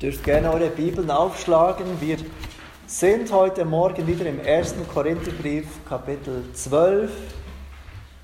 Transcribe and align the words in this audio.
dürft 0.00 0.24
gerne 0.24 0.50
eure 0.50 0.70
Bibeln 0.70 1.10
aufschlagen. 1.10 1.84
Wir 2.00 2.16
sind 2.86 3.30
heute 3.32 3.66
Morgen 3.66 4.06
wieder 4.06 4.24
im 4.24 4.40
1. 4.40 4.74
Korintherbrief, 4.92 5.66
Kapitel 5.86 6.44
12. 6.54 7.10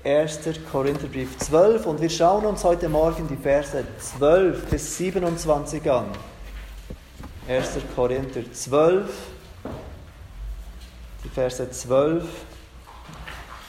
1. 0.03 0.39
Korintherbrief 0.71 1.37
12 1.37 1.85
und 1.85 2.01
wir 2.01 2.09
schauen 2.09 2.45
uns 2.45 2.63
heute 2.63 2.89
Morgen 2.89 3.27
die 3.27 3.35
Verse 3.35 3.83
12 3.99 4.65
bis 4.65 4.97
27 4.97 5.91
an. 5.91 6.05
1. 7.47 7.69
Korinther 7.95 8.41
12, 8.51 9.09
die 11.25 11.29
Verse 11.29 11.69
12 11.69 12.23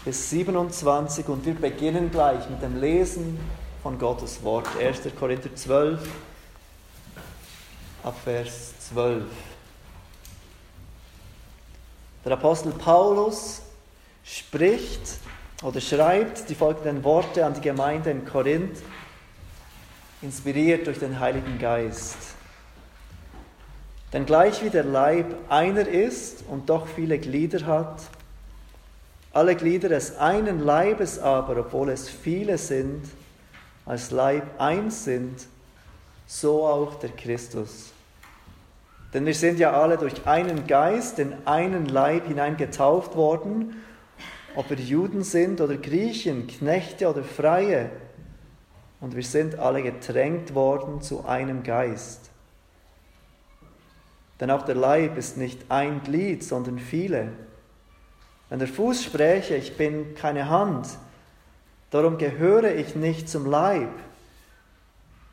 bis 0.04 0.30
27 0.30 1.28
und 1.28 1.44
wir 1.44 1.54
beginnen 1.54 2.10
gleich 2.10 2.48
mit 2.48 2.62
dem 2.62 2.80
Lesen 2.80 3.38
von 3.82 3.98
Gottes 3.98 4.42
Wort. 4.42 4.66
1. 4.80 5.00
Korinther 5.18 5.54
12, 5.54 6.00
ab 8.08 8.16
Vers 8.24 8.72
12. 8.88 9.22
Der 12.24 12.32
Apostel 12.32 12.72
Paulus 12.72 13.60
spricht 14.24 15.18
oder 15.62 15.78
schreibt 15.78 16.48
die 16.48 16.54
folgenden 16.54 17.04
Worte 17.04 17.44
an 17.44 17.52
die 17.52 17.60
Gemeinde 17.60 18.10
in 18.10 18.24
Korinth, 18.24 18.78
inspiriert 20.22 20.86
durch 20.86 20.98
den 20.98 21.20
Heiligen 21.20 21.58
Geist. 21.58 22.16
Denn 24.14 24.24
gleich 24.24 24.64
wie 24.64 24.70
der 24.70 24.84
Leib 24.84 25.26
einer 25.50 25.86
ist 25.86 26.44
und 26.48 26.70
doch 26.70 26.86
viele 26.86 27.18
Glieder 27.18 27.66
hat, 27.66 28.00
alle 29.34 29.54
Glieder 29.54 29.90
des 29.90 30.16
einen 30.16 30.60
Leibes 30.60 31.18
aber, 31.18 31.58
obwohl 31.58 31.90
es 31.90 32.08
viele 32.08 32.56
sind, 32.56 33.04
als 33.84 34.10
Leib 34.12 34.58
eins 34.58 35.04
sind, 35.04 35.46
so 36.26 36.66
auch 36.66 36.94
der 36.94 37.10
Christus. 37.10 37.92
Denn 39.14 39.24
wir 39.24 39.34
sind 39.34 39.58
ja 39.58 39.72
alle 39.72 39.96
durch 39.96 40.26
einen 40.26 40.66
Geist 40.66 41.18
in 41.18 41.34
einen 41.46 41.86
Leib 41.86 42.26
hineingetauft 42.26 43.16
worden, 43.16 43.82
ob 44.54 44.68
wir 44.70 44.76
Juden 44.76 45.22
sind 45.22 45.60
oder 45.60 45.76
Griechen, 45.76 46.46
Knechte 46.46 47.08
oder 47.08 47.22
Freie, 47.22 47.90
und 49.00 49.14
wir 49.14 49.22
sind 49.22 49.58
alle 49.58 49.82
getränkt 49.82 50.54
worden 50.54 51.00
zu 51.00 51.24
einem 51.24 51.62
Geist. 51.62 52.30
Denn 54.40 54.50
auch 54.50 54.62
der 54.62 54.74
Leib 54.74 55.16
ist 55.16 55.36
nicht 55.36 55.70
ein 55.70 56.02
Glied, 56.02 56.44
sondern 56.44 56.78
viele. 56.78 57.32
Wenn 58.48 58.58
der 58.58 58.68
Fuß 58.68 59.04
spräche, 59.04 59.56
ich 59.56 59.76
bin 59.76 60.14
keine 60.14 60.48
Hand, 60.48 60.88
darum 61.90 62.18
gehöre 62.18 62.74
ich 62.74 62.94
nicht 62.94 63.28
zum 63.28 63.46
Leib, 63.46 63.90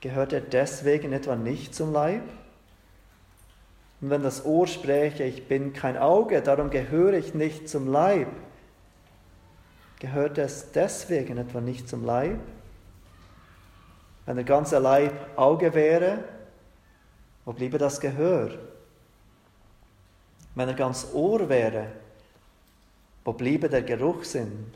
gehört 0.02 0.34
er 0.34 0.42
deswegen 0.42 1.14
etwa 1.14 1.36
nicht 1.36 1.74
zum 1.74 1.92
Leib? 1.94 2.24
Und 4.02 4.10
wenn 4.10 4.24
das 4.24 4.46
Ohr 4.46 4.68
spräche, 4.68 5.24
ich 5.24 5.48
bin 5.48 5.74
kein 5.74 5.98
Auge, 5.98 6.42
darum 6.42 6.70
gehöre 6.70 7.14
ich 7.14 7.34
nicht 7.34 7.70
zum 7.70 7.88
Leib, 7.88 8.28
gehört 10.00 10.38
es 10.38 10.72
deswegen 10.72 11.38
etwa 11.38 11.62
nicht 11.62 11.88
zum 11.88 12.06
Leib? 12.06 12.40
Wenn 14.26 14.36
der 14.36 14.46
ganze 14.46 14.80
Leib 14.80 15.14
Auge 15.38 15.74
wäre, 15.74 16.24
wo 17.46 17.54
bliebe 17.54 17.78
das 17.78 18.00
Gehör? 18.00 18.52
Wenn 20.56 20.68
er 20.68 20.74
ganz 20.74 21.08
Ohr 21.14 21.48
wäre, 21.48 21.88
wo 23.24 23.34
bliebe 23.34 23.70
der 23.70 23.84
Geruchssinn? 23.84 24.74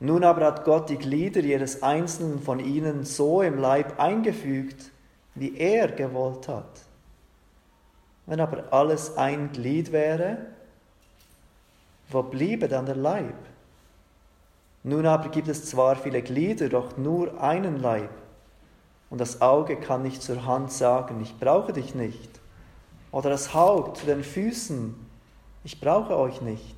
Nun 0.00 0.24
aber 0.24 0.46
hat 0.46 0.64
Gott 0.64 0.90
die 0.90 0.98
Glieder 0.98 1.40
jedes 1.40 1.82
einzelnen 1.82 2.40
von 2.40 2.60
ihnen 2.60 3.04
so 3.04 3.42
im 3.42 3.58
Leib 3.58 3.98
eingefügt, 3.98 4.90
wie 5.34 5.56
er 5.56 5.88
gewollt 5.88 6.48
hat. 6.48 6.85
Wenn 8.26 8.40
aber 8.40 8.72
alles 8.72 9.16
ein 9.16 9.52
Glied 9.52 9.92
wäre, 9.92 10.38
wo 12.10 12.22
bliebe 12.22 12.68
dann 12.68 12.86
der 12.86 12.96
Leib? 12.96 13.34
Nun 14.82 15.06
aber 15.06 15.28
gibt 15.30 15.48
es 15.48 15.64
zwar 15.64 15.96
viele 15.96 16.22
Glieder, 16.22 16.68
doch 16.68 16.96
nur 16.96 17.40
einen 17.42 17.80
Leib. 17.80 18.10
Und 19.10 19.20
das 19.20 19.40
Auge 19.40 19.76
kann 19.76 20.02
nicht 20.02 20.22
zur 20.22 20.46
Hand 20.46 20.72
sagen, 20.72 21.20
ich 21.20 21.38
brauche 21.38 21.72
dich 21.72 21.94
nicht. 21.94 22.30
Oder 23.12 23.30
das 23.30 23.54
Haupt 23.54 23.98
zu 23.98 24.06
den 24.06 24.22
Füßen, 24.22 24.94
ich 25.64 25.80
brauche 25.80 26.16
euch 26.16 26.40
nicht. 26.40 26.76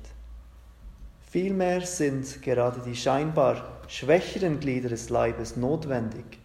Vielmehr 1.29 1.81
sind 1.81 2.41
gerade 2.41 2.81
die 2.83 2.95
scheinbar 2.95 3.63
schwächeren 3.87 4.59
Glieder 4.59 4.89
des 4.89 5.09
Leibes 5.09 5.55
notwendig. 5.55 6.39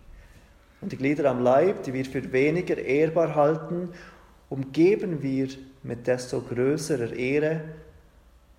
Und 0.83 0.93
die 0.93 0.99
Glieder 0.99 1.31
am 1.31 1.43
Leib, 1.43 1.83
die 1.84 1.95
wir 1.95 2.05
für 2.05 2.33
weniger 2.33 2.77
ehrbar 2.77 3.34
halten, 3.34 3.91
umgeben 4.49 5.22
wir 5.22 5.49
mit 5.82 6.06
desto 6.06 6.41
größerer 6.41 7.12
Ehre 7.12 7.60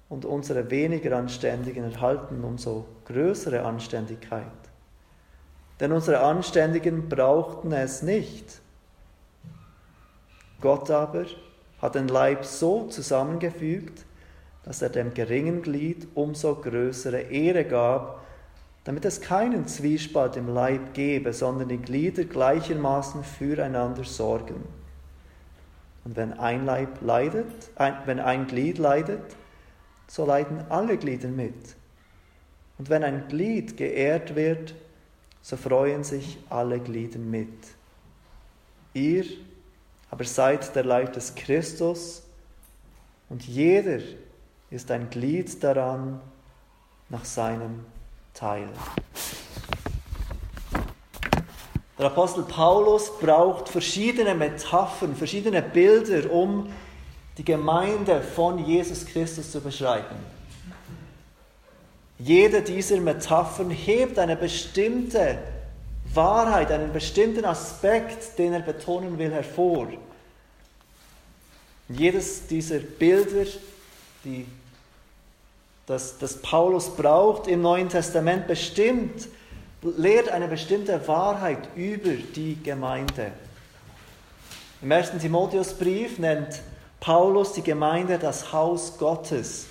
und 0.09 0.25
unsere 0.25 0.69
weniger 0.69 1.17
Anständigen 1.17 1.83
erhalten 1.91 2.43
umso 2.43 2.85
größere 3.05 3.63
Anständigkeit. 3.63 4.45
Denn 5.79 5.91
unsere 5.91 6.19
Anständigen 6.19 7.09
brauchten 7.09 7.71
es 7.71 8.01
nicht. 8.01 8.61
Gott 10.61 10.89
aber 10.89 11.25
hat 11.81 11.95
den 11.95 12.07
Leib 12.07 12.45
so 12.45 12.87
zusammengefügt, 12.87 14.05
dass 14.63 14.81
er 14.81 14.89
dem 14.89 15.13
geringen 15.13 15.61
Glied 15.61 16.07
umso 16.15 16.55
größere 16.55 17.21
Ehre 17.21 17.65
gab, 17.65 18.23
damit 18.83 19.05
es 19.05 19.21
keinen 19.21 19.67
Zwiespalt 19.67 20.37
im 20.37 20.53
Leib 20.53 20.93
gebe, 20.93 21.33
sondern 21.33 21.69
die 21.69 21.77
Glieder 21.77 22.23
gleichermaßen 22.23 23.23
füreinander 23.23 24.03
sorgen. 24.03 24.63
Und 26.05 26.15
wenn 26.15 26.33
ein 26.33 26.65
Leib 26.65 27.01
leidet, 27.01 27.71
ein, 27.75 27.95
wenn 28.05 28.19
ein 28.19 28.47
Glied 28.47 28.77
leidet, 28.77 29.35
so 30.07 30.25
leiden 30.25 30.63
alle 30.69 30.97
Glieder 30.97 31.27
mit. 31.27 31.75
Und 32.77 32.89
wenn 32.89 33.03
ein 33.03 33.27
Glied 33.27 33.75
geehrt 33.75 34.35
wird, 34.35 34.75
so 35.41 35.57
freuen 35.57 36.03
sich 36.03 36.37
alle 36.49 36.79
Glieder 36.79 37.19
mit. 37.19 37.49
Ihr 38.93 39.25
aber 40.11 40.23
seid 40.23 40.75
der 40.75 40.85
Leib 40.85 41.13
des 41.13 41.35
Christus 41.35 42.23
und 43.27 43.45
jeder 43.45 43.99
ist 44.69 44.91
ein 44.91 45.09
Glied 45.09 45.63
daran 45.63 46.21
nach 47.09 47.25
seinem 47.25 47.83
Teil. 48.33 48.69
Der 51.97 52.07
Apostel 52.07 52.43
Paulus 52.43 53.09
braucht 53.19 53.69
verschiedene 53.69 54.35
Metaphern, 54.35 55.15
verschiedene 55.15 55.61
Bilder, 55.61 56.29
um 56.29 56.69
die 57.37 57.45
Gemeinde 57.45 58.21
von 58.21 58.65
Jesus 58.65 59.05
Christus 59.05 59.51
zu 59.51 59.61
beschreiben. 59.61 60.15
Jede 62.17 62.61
dieser 62.61 62.97
Metaphern 62.97 63.69
hebt 63.69 64.19
eine 64.19 64.35
bestimmte 64.35 65.37
Wahrheit, 66.13 66.71
einen 66.71 66.91
bestimmten 66.93 67.45
Aspekt, 67.45 68.37
den 68.39 68.53
er 68.53 68.61
betonen 68.61 69.17
will, 69.17 69.31
hervor. 69.31 69.87
Jedes 71.89 72.47
dieser 72.47 72.79
Bilder, 72.79 73.49
die 74.23 74.45
das, 75.85 76.17
das 76.17 76.41
Paulus 76.41 76.89
braucht 76.89 77.47
im 77.47 77.61
Neuen 77.61 77.89
Testament, 77.89 78.47
bestimmt, 78.47 79.27
lehrt 79.97 80.29
eine 80.29 80.47
bestimmte 80.47 81.07
Wahrheit 81.07 81.69
über 81.75 82.11
die 82.11 82.57
Gemeinde. 82.61 83.31
Im 84.81 84.91
ersten 84.91 85.19
Timotheusbrief 85.19 86.19
nennt 86.19 86.61
Paulus 86.99 87.53
die 87.53 87.61
Gemeinde 87.61 88.17
das 88.19 88.51
Haus 88.51 88.97
Gottes, 88.97 89.67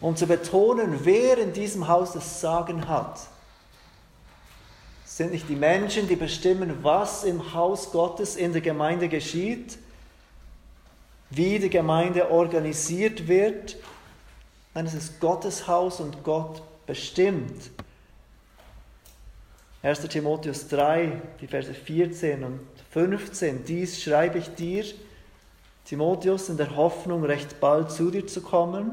um 0.00 0.16
zu 0.16 0.26
betonen, 0.26 1.00
wer 1.04 1.38
in 1.38 1.52
diesem 1.52 1.88
Haus 1.88 2.12
das 2.12 2.40
Sagen 2.40 2.88
hat. 2.88 3.20
Sind 5.04 5.32
nicht 5.32 5.48
die 5.48 5.56
Menschen, 5.56 6.08
die 6.08 6.16
bestimmen, 6.16 6.78
was 6.82 7.24
im 7.24 7.54
Haus 7.54 7.92
Gottes 7.92 8.36
in 8.36 8.52
der 8.52 8.62
Gemeinde 8.62 9.08
geschieht, 9.08 9.78
wie 11.30 11.58
die 11.58 11.70
Gemeinde 11.70 12.30
organisiert 12.30 13.28
wird, 13.28 13.76
Nein, 14.74 14.86
es 14.86 14.94
ist 14.94 15.20
Gottes 15.20 15.66
Haus 15.68 16.00
und 16.00 16.24
Gott 16.24 16.62
bestimmt. 16.86 17.70
1. 19.82 20.00
Timotheus 20.08 20.68
3, 20.68 21.20
die 21.40 21.48
Verse 21.48 21.74
14 21.74 22.44
und 22.44 22.60
15. 22.92 23.64
Dies 23.64 24.00
schreibe 24.00 24.38
ich 24.38 24.54
dir, 24.54 24.84
Timotheus, 25.84 26.48
in 26.48 26.56
der 26.56 26.76
Hoffnung, 26.76 27.24
recht 27.24 27.58
bald 27.58 27.90
zu 27.90 28.12
dir 28.12 28.24
zu 28.24 28.42
kommen, 28.42 28.92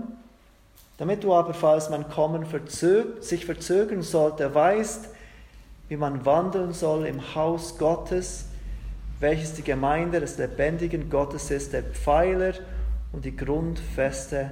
damit 0.97 1.23
du 1.23 1.33
aber, 1.33 1.53
falls 1.53 1.91
mein 1.91 2.09
Kommen 2.09 2.43
verzög 2.43 3.23
sich 3.23 3.45
verzögern 3.45 4.01
sollte, 4.01 4.53
weißt, 4.53 5.09
wie 5.89 5.95
man 5.95 6.25
wandeln 6.25 6.73
soll 6.73 7.05
im 7.05 7.35
Haus 7.35 7.77
Gottes, 7.77 8.45
welches 9.19 9.53
die 9.53 9.63
Gemeinde 9.63 10.19
des 10.19 10.39
lebendigen 10.39 11.11
Gottes 11.11 11.51
ist, 11.51 11.71
der 11.71 11.83
Pfeiler 11.83 12.53
und 13.11 13.25
die 13.25 13.35
Grundfeste 13.35 14.49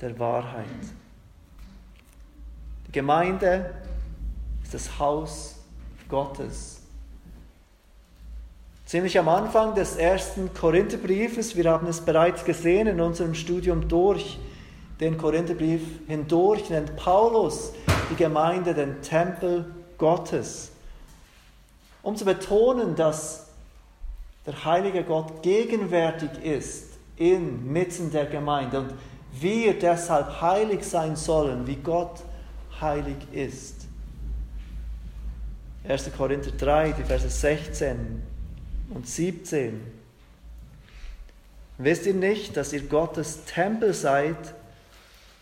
der 0.00 0.18
Wahrheit. 0.18 0.64
Die 2.86 2.92
Gemeinde 2.92 3.70
das 4.72 4.98
Haus 4.98 5.56
Gottes. 6.08 6.80
Ziemlich 8.84 9.18
am 9.18 9.28
Anfang 9.28 9.74
des 9.74 9.96
ersten 9.96 10.52
Korintherbriefes, 10.52 11.56
wir 11.56 11.70
haben 11.70 11.86
es 11.86 12.00
bereits 12.00 12.44
gesehen 12.44 12.86
in 12.86 13.00
unserem 13.00 13.34
Studium 13.34 13.88
durch 13.88 14.38
den 15.00 15.16
Korintherbrief 15.16 15.82
hindurch, 16.06 16.68
nennt 16.68 16.96
Paulus 16.96 17.72
die 18.10 18.16
Gemeinde 18.16 18.74
den 18.74 19.00
Tempel 19.00 19.64
Gottes. 19.96 20.72
Um 22.02 22.16
zu 22.16 22.24
betonen, 22.24 22.96
dass 22.96 23.46
der 24.44 24.64
heilige 24.64 25.04
Gott 25.04 25.42
gegenwärtig 25.42 26.30
ist 26.42 26.92
inmitten 27.16 28.10
der 28.10 28.26
Gemeinde 28.26 28.80
und 28.80 28.94
wir 29.40 29.78
deshalb 29.78 30.40
heilig 30.40 30.84
sein 30.84 31.16
sollen, 31.16 31.66
wie 31.66 31.76
Gott 31.76 32.22
heilig 32.80 33.16
ist. 33.32 33.81
1. 35.88 36.10
Korinther 36.16 36.52
3, 36.52 36.92
die 36.92 37.02
Verse 37.02 37.28
16 37.28 38.22
und 38.90 39.08
17. 39.08 39.80
Wisst 41.78 42.06
ihr 42.06 42.14
nicht, 42.14 42.56
dass 42.56 42.72
ihr 42.72 42.82
Gottes 42.82 43.44
Tempel 43.44 43.92
seid 43.92 44.36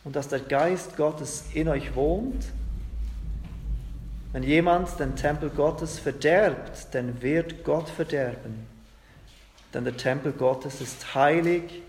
und 0.05 0.17
dass 0.17 0.29
der 0.29 0.41
Geist 0.41 0.97
Gottes 0.97 1.45
in 1.53 1.69
euch 1.69 1.95
wohnt? 1.95 2.47
Wenn 4.33 4.43
jemand 4.45 4.99
den 4.99 5.17
Tempel 5.17 5.51
Gottes 5.51 5.99
verderbt, 5.99 6.87
dann 6.93 7.21
wird 7.21 7.65
Gott 7.65 7.89
verderben. 7.89 8.67
Denn 9.75 9.85
der 9.85 9.97
Tempel 9.97 10.33
Gottes 10.33 10.81
ist 10.81 11.15
heilig, 11.15 11.83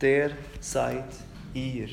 der 0.00 0.30
seid 0.60 1.04
ihr. 1.52 1.88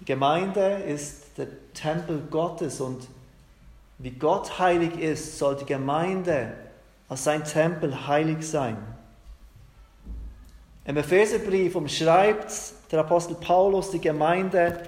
Die 0.00 0.04
Gemeinde 0.04 0.82
ist 0.86 1.38
der 1.38 1.48
Tempel 1.72 2.20
Gottes 2.30 2.80
und 2.80 3.08
wie 3.98 4.12
Gott 4.12 4.58
heilig 4.58 4.98
ist, 4.98 5.38
soll 5.38 5.56
die 5.56 5.66
Gemeinde 5.66 6.52
als 7.08 7.24
sein 7.24 7.44
Tempel 7.44 8.06
heilig 8.06 8.48
sein. 8.48 8.76
Im 10.84 10.96
Epheserbrief 10.96 11.74
umschreibt 11.74 12.52
der 12.90 13.00
Apostel 13.00 13.34
Paulus 13.34 13.90
die 13.90 14.00
Gemeinde 14.00 14.82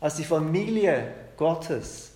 als 0.00 0.16
die 0.16 0.24
Familie 0.24 1.12
Gottes, 1.36 2.12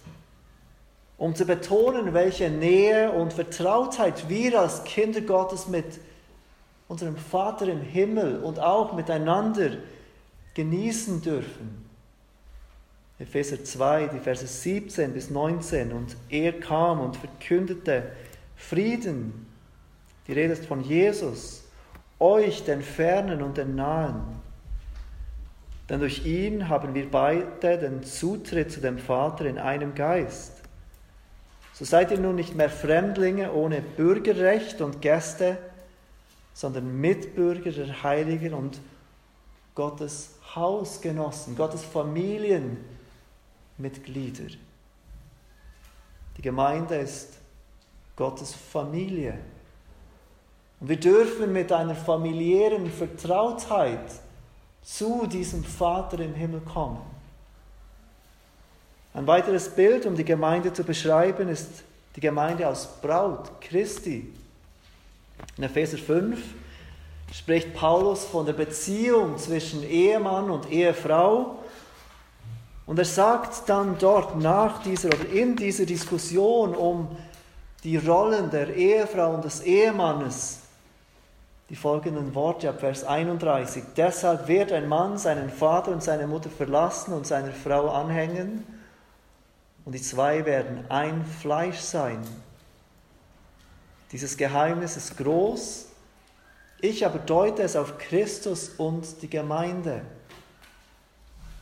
um 1.18 1.34
zu 1.34 1.44
betonen, 1.44 2.14
welche 2.14 2.50
Nähe 2.50 3.12
und 3.12 3.32
Vertrautheit 3.32 4.28
wir 4.28 4.60
als 4.60 4.82
Kinder 4.84 5.20
Gottes 5.20 5.68
mit 5.68 6.00
unserem 6.88 7.16
Vater 7.16 7.68
im 7.68 7.80
Himmel 7.80 8.42
und 8.42 8.58
auch 8.58 8.92
miteinander 8.92 9.70
genießen 10.54 11.22
dürfen. 11.22 11.85
Epheser 13.18 13.64
2, 13.64 14.08
die 14.08 14.18
Verse 14.18 14.46
17 14.46 15.12
bis 15.12 15.30
19. 15.30 15.92
Und 15.92 16.16
er 16.28 16.52
kam 16.60 17.00
und 17.00 17.16
verkündete 17.16 18.12
Frieden. 18.56 19.46
Die 20.26 20.32
Rede 20.32 20.52
ist 20.52 20.66
von 20.66 20.82
Jesus, 20.82 21.64
euch, 22.18 22.64
den 22.64 22.82
Fernen 22.82 23.42
und 23.42 23.56
den 23.56 23.74
Nahen. 23.74 24.22
Denn 25.88 26.00
durch 26.00 26.26
ihn 26.26 26.68
haben 26.68 26.94
wir 26.94 27.10
beide 27.10 27.78
den 27.78 28.02
Zutritt 28.02 28.72
zu 28.72 28.80
dem 28.80 28.98
Vater 28.98 29.46
in 29.46 29.58
einem 29.58 29.94
Geist. 29.94 30.52
So 31.72 31.84
seid 31.84 32.10
ihr 32.10 32.18
nun 32.18 32.34
nicht 32.34 32.54
mehr 32.54 32.70
Fremdlinge 32.70 33.52
ohne 33.52 33.80
Bürgerrecht 33.80 34.80
und 34.80 35.00
Gäste, 35.00 35.58
sondern 36.54 37.00
Mitbürger 37.00 37.70
der 37.70 38.02
Heiligen 38.02 38.54
und 38.54 38.80
Gottes 39.74 40.36
Hausgenossen, 40.54 41.54
Gottes 41.54 41.84
Familien 41.84 42.78
Mitglieder. 43.78 44.46
Die 46.36 46.42
Gemeinde 46.42 46.96
ist 46.96 47.34
Gottes 48.16 48.54
Familie. 48.54 49.38
Und 50.80 50.88
wir 50.88 51.00
dürfen 51.00 51.52
mit 51.52 51.72
einer 51.72 51.94
familiären 51.94 52.90
Vertrautheit 52.90 54.10
zu 54.82 55.26
diesem 55.26 55.64
Vater 55.64 56.20
im 56.20 56.34
Himmel 56.34 56.60
kommen. 56.60 57.00
Ein 59.14 59.26
weiteres 59.26 59.68
Bild, 59.68 60.04
um 60.04 60.14
die 60.14 60.24
Gemeinde 60.24 60.72
zu 60.72 60.84
beschreiben, 60.84 61.48
ist 61.48 61.82
die 62.14 62.20
Gemeinde 62.20 62.66
als 62.66 62.86
Braut 63.00 63.60
Christi. 63.60 64.32
In 65.56 65.64
Epheser 65.64 65.98
5 65.98 66.38
spricht 67.32 67.74
Paulus 67.74 68.24
von 68.24 68.46
der 68.46 68.52
Beziehung 68.52 69.38
zwischen 69.38 69.82
Ehemann 69.82 70.50
und 70.50 70.70
Ehefrau 70.70 71.58
und 72.86 72.98
er 72.98 73.04
sagt 73.04 73.68
dann 73.68 73.98
dort 73.98 74.36
nach 74.36 74.82
dieser 74.82 75.08
oder 75.08 75.28
in 75.28 75.56
dieser 75.56 75.86
Diskussion 75.86 76.74
um 76.74 77.08
die 77.82 77.96
Rollen 77.96 78.50
der 78.50 78.74
Ehefrau 78.74 79.34
und 79.34 79.44
des 79.44 79.60
Ehemannes 79.60 80.60
die 81.68 81.76
folgenden 81.76 82.32
Worte 82.34 82.68
ab 82.68 82.78
Vers 82.78 83.02
31. 83.02 83.82
Deshalb 83.96 84.46
wird 84.46 84.70
ein 84.70 84.88
Mann 84.88 85.18
seinen 85.18 85.50
Vater 85.50 85.90
und 85.90 86.02
seine 86.02 86.28
Mutter 86.28 86.48
verlassen 86.48 87.12
und 87.12 87.26
seiner 87.26 87.52
Frau 87.52 87.90
anhängen 87.90 88.64
und 89.84 89.92
die 89.92 90.02
zwei 90.02 90.44
werden 90.44 90.84
ein 90.88 91.24
Fleisch 91.24 91.78
sein. 91.78 92.18
Dieses 94.12 94.36
Geheimnis 94.36 94.96
ist 94.96 95.16
groß. 95.16 95.86
Ich 96.80 97.04
aber 97.04 97.18
deute 97.18 97.62
es 97.62 97.74
auf 97.74 97.98
Christus 97.98 98.68
und 98.76 99.22
die 99.22 99.30
Gemeinde. 99.30 100.02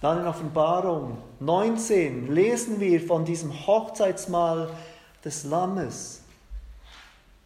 Dann 0.05 0.21
in 0.21 0.27
Offenbarung 0.27 1.17
19 1.41 2.31
lesen 2.31 2.79
wir 2.79 3.01
von 3.01 3.25
diesem 3.25 3.67
Hochzeitsmahl 3.67 4.71
des 5.25 5.45
Lammes, 5.45 6.21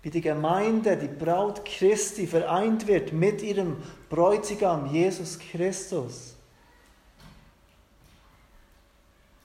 wie 0.02 0.10
die 0.10 0.20
Gemeinde, 0.20 0.96
die 0.96 1.06
Braut 1.06 1.64
Christi, 1.64 2.26
vereint 2.26 2.88
wird 2.88 3.12
mit 3.12 3.42
ihrem 3.42 3.76
Bräutigam 4.10 4.92
Jesus 4.92 5.38
Christus. 5.38 6.34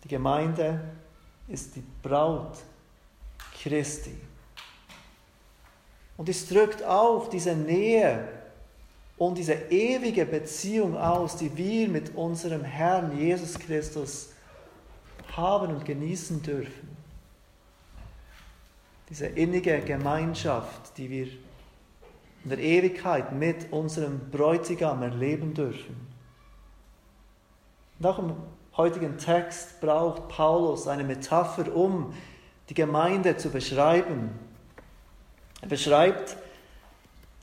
Die 0.03 0.07
Gemeinde 0.07 0.81
ist 1.47 1.75
die 1.75 1.83
Braut 2.01 2.57
Christi. 3.61 4.17
Und 6.17 6.29
es 6.29 6.49
drückt 6.49 6.83
auch 6.83 7.29
diese 7.29 7.55
Nähe 7.55 8.27
und 9.27 9.37
diese 9.37 9.53
ewige 9.53 10.25
Beziehung 10.25 10.97
aus, 10.97 11.37
die 11.37 11.55
wir 11.55 11.87
mit 11.87 12.13
unserem 12.15 12.65
Herrn 12.65 13.17
Jesus 13.17 13.57
Christus 13.57 14.33
haben 15.37 15.73
und 15.73 15.85
genießen 15.85 16.41
dürfen. 16.41 16.89
Diese 19.09 19.27
innige 19.27 19.79
Gemeinschaft, 19.79 20.97
die 20.97 21.09
wir 21.09 21.27
in 22.43 22.49
der 22.49 22.59
Ewigkeit 22.59 23.31
mit 23.31 23.71
unserem 23.71 24.29
Bräutigam 24.29 25.01
erleben 25.01 25.53
dürfen. 25.53 25.95
Auch 28.01 28.19
im 28.19 28.35
heutigen 28.75 29.17
Text 29.17 29.79
braucht 29.79 30.27
Paulus 30.27 30.85
eine 30.87 31.05
Metapher, 31.05 31.73
um 31.73 32.13
die 32.67 32.73
Gemeinde 32.73 33.37
zu 33.37 33.49
beschreiben. 33.49 34.31
Er 35.61 35.69
beschreibt 35.69 36.35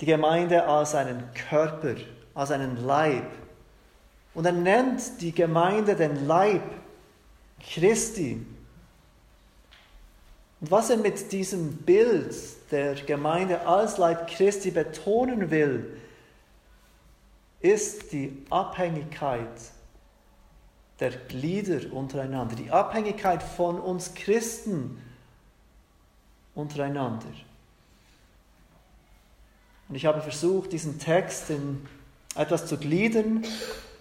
die 0.00 0.07
Gemeinde 0.07 0.66
als 0.66 0.95
einen 0.95 1.23
Körper, 1.35 1.97
als 2.35 2.50
einen 2.50 2.85
Leib. 2.85 3.30
Und 4.33 4.47
er 4.47 4.52
nennt 4.52 5.21
die 5.21 5.33
Gemeinde 5.33 5.95
den 5.95 6.26
Leib 6.26 6.62
Christi. 7.61 8.45
Und 10.61 10.71
was 10.71 10.90
er 10.90 10.97
mit 10.97 11.33
diesem 11.33 11.76
Bild 11.76 12.35
der 12.71 12.95
Gemeinde 12.95 13.66
als 13.66 13.99
Leib 13.99 14.28
Christi 14.28 14.71
betonen 14.71 15.50
will, 15.50 16.00
ist 17.61 18.12
die 18.12 18.45
Abhängigkeit 18.49 19.49
der 20.99 21.11
Glieder 21.11 21.92
untereinander, 21.92 22.54
die 22.54 22.71
Abhängigkeit 22.71 23.42
von 23.42 23.80
uns 23.80 24.14
Christen 24.14 25.00
untereinander. 26.54 27.33
Und 29.91 29.97
ich 29.97 30.07
habe 30.07 30.21
versucht, 30.21 30.73
diesen 30.73 31.01
Text 31.01 31.51
in 31.51 31.85
etwas 32.37 32.67
zu 32.67 32.77
gliedern, 32.77 33.45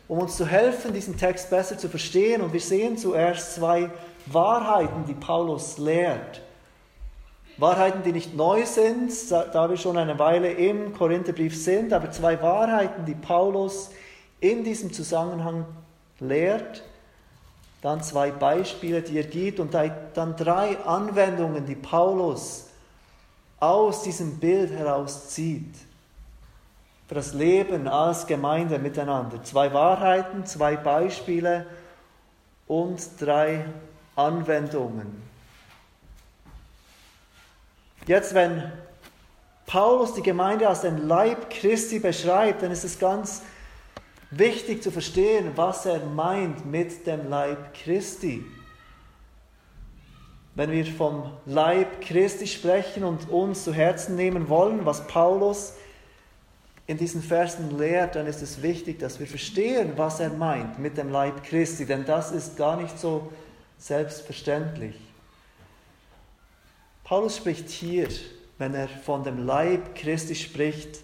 um 0.07 0.19
uns 0.19 0.37
zu 0.37 0.45
helfen, 0.45 0.93
diesen 0.93 1.17
Text 1.17 1.49
besser 1.49 1.79
zu 1.79 1.89
verstehen. 1.89 2.41
Und 2.41 2.53
wir 2.53 2.61
sehen 2.61 2.95
zuerst 2.95 3.55
zwei 3.55 3.89
Wahrheiten, 4.27 5.05
die 5.07 5.15
Paulus 5.15 5.79
lehrt. 5.79 6.43
Wahrheiten, 7.57 8.03
die 8.03 8.11
nicht 8.11 8.35
neu 8.35 8.65
sind, 8.67 9.11
da 9.31 9.67
wir 9.67 9.77
schon 9.77 9.97
eine 9.97 10.19
Weile 10.19 10.51
im 10.51 10.93
Korintherbrief 10.93 11.61
sind, 11.61 11.91
aber 11.91 12.11
zwei 12.11 12.39
Wahrheiten, 12.39 13.05
die 13.05 13.15
Paulus 13.15 13.89
in 14.39 14.63
diesem 14.63 14.93
Zusammenhang 14.93 15.65
lehrt. 16.19 16.83
Dann 17.81 18.03
zwei 18.03 18.29
Beispiele, 18.29 19.01
die 19.01 19.17
er 19.17 19.23
gibt 19.23 19.59
und 19.59 19.73
dann 19.73 20.35
drei 20.35 20.77
Anwendungen, 20.85 21.65
die 21.65 21.75
Paulus 21.75 22.68
aus 23.59 24.03
diesem 24.03 24.39
Bild 24.39 24.71
herauszieht. 24.71 25.75
Für 27.07 27.15
das 27.15 27.33
Leben 27.33 27.87
als 27.87 28.27
Gemeinde 28.27 28.77
miteinander. 28.77 29.43
Zwei 29.43 29.73
Wahrheiten, 29.73 30.45
zwei 30.45 30.77
Beispiele 30.77 31.65
und 32.67 33.01
drei 33.19 33.65
Anwendungen. 34.15 35.21
Jetzt, 38.05 38.33
wenn 38.33 38.71
Paulus 39.65 40.13
die 40.13 40.21
Gemeinde 40.21 40.67
als 40.67 40.81
den 40.81 41.07
Leib 41.07 41.49
Christi 41.49 41.99
beschreibt, 41.99 42.63
dann 42.63 42.71
ist 42.71 42.83
es 42.83 42.97
ganz 42.97 43.41
wichtig 44.31 44.83
zu 44.83 44.91
verstehen, 44.91 45.51
was 45.55 45.85
er 45.85 46.05
meint 46.05 46.65
mit 46.65 47.05
dem 47.05 47.29
Leib 47.29 47.73
Christi. 47.73 48.45
Wenn 50.59 50.71
wir 50.71 50.85
vom 50.85 51.23
Leib 51.45 52.01
Christi 52.01 52.45
sprechen 52.45 53.05
und 53.05 53.29
uns 53.29 53.63
zu 53.63 53.73
Herzen 53.73 54.17
nehmen 54.17 54.49
wollen, 54.49 54.85
was 54.85 55.07
Paulus 55.07 55.75
in 56.85 56.97
diesen 56.97 57.23
Versen 57.23 57.77
lehrt, 57.77 58.17
dann 58.17 58.27
ist 58.27 58.41
es 58.41 58.61
wichtig, 58.61 58.99
dass 58.99 59.21
wir 59.21 59.27
verstehen, 59.27 59.93
was 59.95 60.19
er 60.19 60.31
meint 60.31 60.77
mit 60.77 60.97
dem 60.97 61.11
Leib 61.11 61.45
Christi, 61.45 61.85
denn 61.85 62.03
das 62.03 62.33
ist 62.33 62.57
gar 62.57 62.75
nicht 62.75 62.99
so 62.99 63.31
selbstverständlich. 63.77 64.97
Paulus 67.05 67.37
spricht 67.37 67.69
hier, 67.69 68.09
wenn 68.57 68.75
er 68.75 68.89
von 68.89 69.23
dem 69.23 69.45
Leib 69.45 69.95
Christi 69.95 70.35
spricht, 70.35 70.99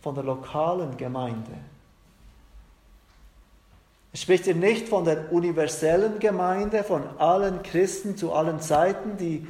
von 0.00 0.14
der 0.14 0.24
lokalen 0.24 0.96
Gemeinde. 0.96 1.58
Er 4.14 4.18
spricht 4.18 4.44
hier 4.44 4.54
nicht 4.54 4.88
von 4.88 5.04
der 5.04 5.32
universellen 5.32 6.20
Gemeinde, 6.20 6.84
von 6.84 7.02
allen 7.18 7.64
Christen 7.64 8.16
zu 8.16 8.32
allen 8.32 8.60
Zeiten, 8.60 9.16
die 9.16 9.44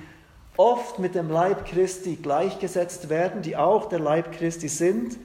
oft 0.57 0.99
mit 0.99 1.15
dem 1.15 1.29
Leib 1.29 1.67
Christi 1.67 2.17
gleichgesetzt 2.17 3.11
werden, 3.11 3.43
die 3.43 3.59
auch 3.59 3.91
der 3.91 3.99
Leib 3.99 4.33
Christi 4.33 4.69
sind. 4.69 5.19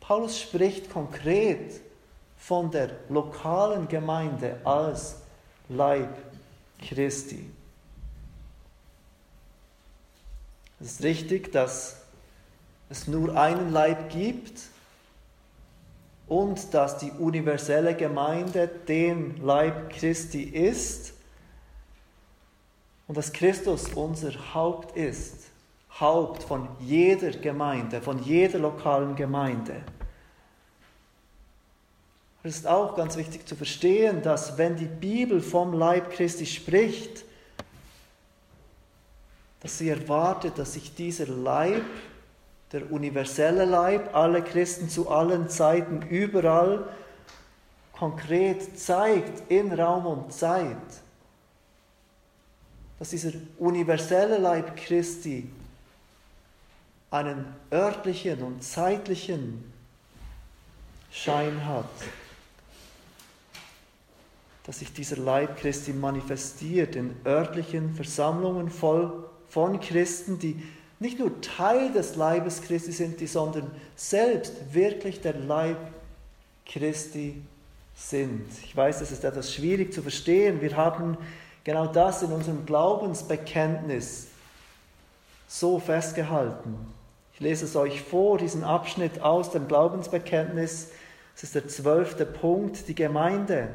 Paulus 0.00 0.38
spricht 0.38 0.92
konkret 0.92 1.80
von 2.36 2.70
der 2.70 2.90
lokalen 3.08 3.88
Gemeinde 3.88 4.60
als 4.64 5.16
Leib 5.70 6.14
Christi. 6.86 7.50
Es 10.80 10.92
ist 10.92 11.02
richtig, 11.02 11.50
dass 11.50 11.96
es 12.90 13.08
nur 13.08 13.38
einen 13.38 13.72
Leib 13.72 14.10
gibt 14.10 14.73
und 16.26 16.72
dass 16.72 16.98
die 16.98 17.10
universelle 17.10 17.94
Gemeinde 17.94 18.68
den 18.68 19.36
Leib 19.42 19.90
Christi 19.90 20.42
ist 20.42 21.12
und 23.06 23.16
dass 23.16 23.32
Christus 23.32 23.88
unser 23.94 24.54
Haupt 24.54 24.96
ist, 24.96 25.50
Haupt 26.00 26.42
von 26.42 26.68
jeder 26.80 27.30
Gemeinde, 27.30 28.00
von 28.00 28.18
jeder 28.22 28.58
lokalen 28.58 29.14
Gemeinde. 29.14 29.76
Es 32.42 32.56
ist 32.56 32.66
auch 32.66 32.94
ganz 32.94 33.16
wichtig 33.16 33.46
zu 33.46 33.56
verstehen, 33.56 34.20
dass 34.20 34.58
wenn 34.58 34.76
die 34.76 34.84
Bibel 34.84 35.40
vom 35.40 35.72
Leib 35.72 36.10
Christi 36.10 36.44
spricht, 36.44 37.24
dass 39.60 39.78
sie 39.78 39.88
erwartet, 39.88 40.58
dass 40.58 40.74
sich 40.74 40.94
dieser 40.94 41.26
Leib, 41.26 41.84
der 42.74 42.92
universelle 42.92 43.64
Leib, 43.64 44.14
alle 44.14 44.42
Christen 44.42 44.90
zu 44.90 45.08
allen 45.08 45.48
Zeiten, 45.48 46.02
überall, 46.02 46.84
konkret 47.92 48.78
zeigt 48.78 49.50
in 49.50 49.72
Raum 49.72 50.04
und 50.04 50.32
Zeit 50.34 50.76
dass 52.98 53.10
dieser 53.10 53.32
universelle 53.58 54.38
Leib 54.38 54.76
Christi 54.76 55.46
einen 57.10 57.44
örtlichen 57.70 58.42
und 58.42 58.62
zeitlichen 58.62 59.72
Schein 61.10 61.66
hat, 61.66 61.84
dass 64.64 64.78
sich 64.78 64.92
dieser 64.92 65.18
Leib 65.18 65.58
Christi 65.58 65.92
manifestiert 65.92 66.96
in 66.96 67.14
örtlichen 67.26 67.94
Versammlungen 67.94 68.70
voll 68.70 69.28
von 69.48 69.80
Christen, 69.80 70.38
die 70.38 70.62
nicht 71.00 71.18
nur 71.18 71.40
Teil 71.40 71.92
des 71.92 72.16
Leibes 72.16 72.62
Christi 72.62 72.92
sind, 72.92 73.26
sondern 73.28 73.70
selbst 73.96 74.52
wirklich 74.72 75.20
der 75.20 75.34
Leib 75.34 75.78
Christi 76.66 77.42
sind. 77.94 78.46
Ich 78.64 78.76
weiß, 78.76 79.00
das 79.00 79.12
ist 79.12 79.24
etwas 79.24 79.52
schwierig 79.52 79.92
zu 79.92 80.02
verstehen. 80.02 80.60
Wir 80.60 80.76
haben 80.76 81.16
genau 81.62 81.86
das 81.86 82.22
in 82.22 82.32
unserem 82.32 82.66
Glaubensbekenntnis 82.66 84.28
so 85.48 85.78
festgehalten. 85.78 86.76
Ich 87.34 87.40
lese 87.40 87.64
es 87.64 87.76
euch 87.76 88.00
vor, 88.00 88.38
diesen 88.38 88.64
Abschnitt 88.64 89.20
aus 89.20 89.50
dem 89.50 89.68
Glaubensbekenntnis. 89.68 90.90
Es 91.36 91.42
ist 91.42 91.54
der 91.54 91.68
zwölfte 91.68 92.24
Punkt, 92.24 92.88
die 92.88 92.94
Gemeinde. 92.94 93.68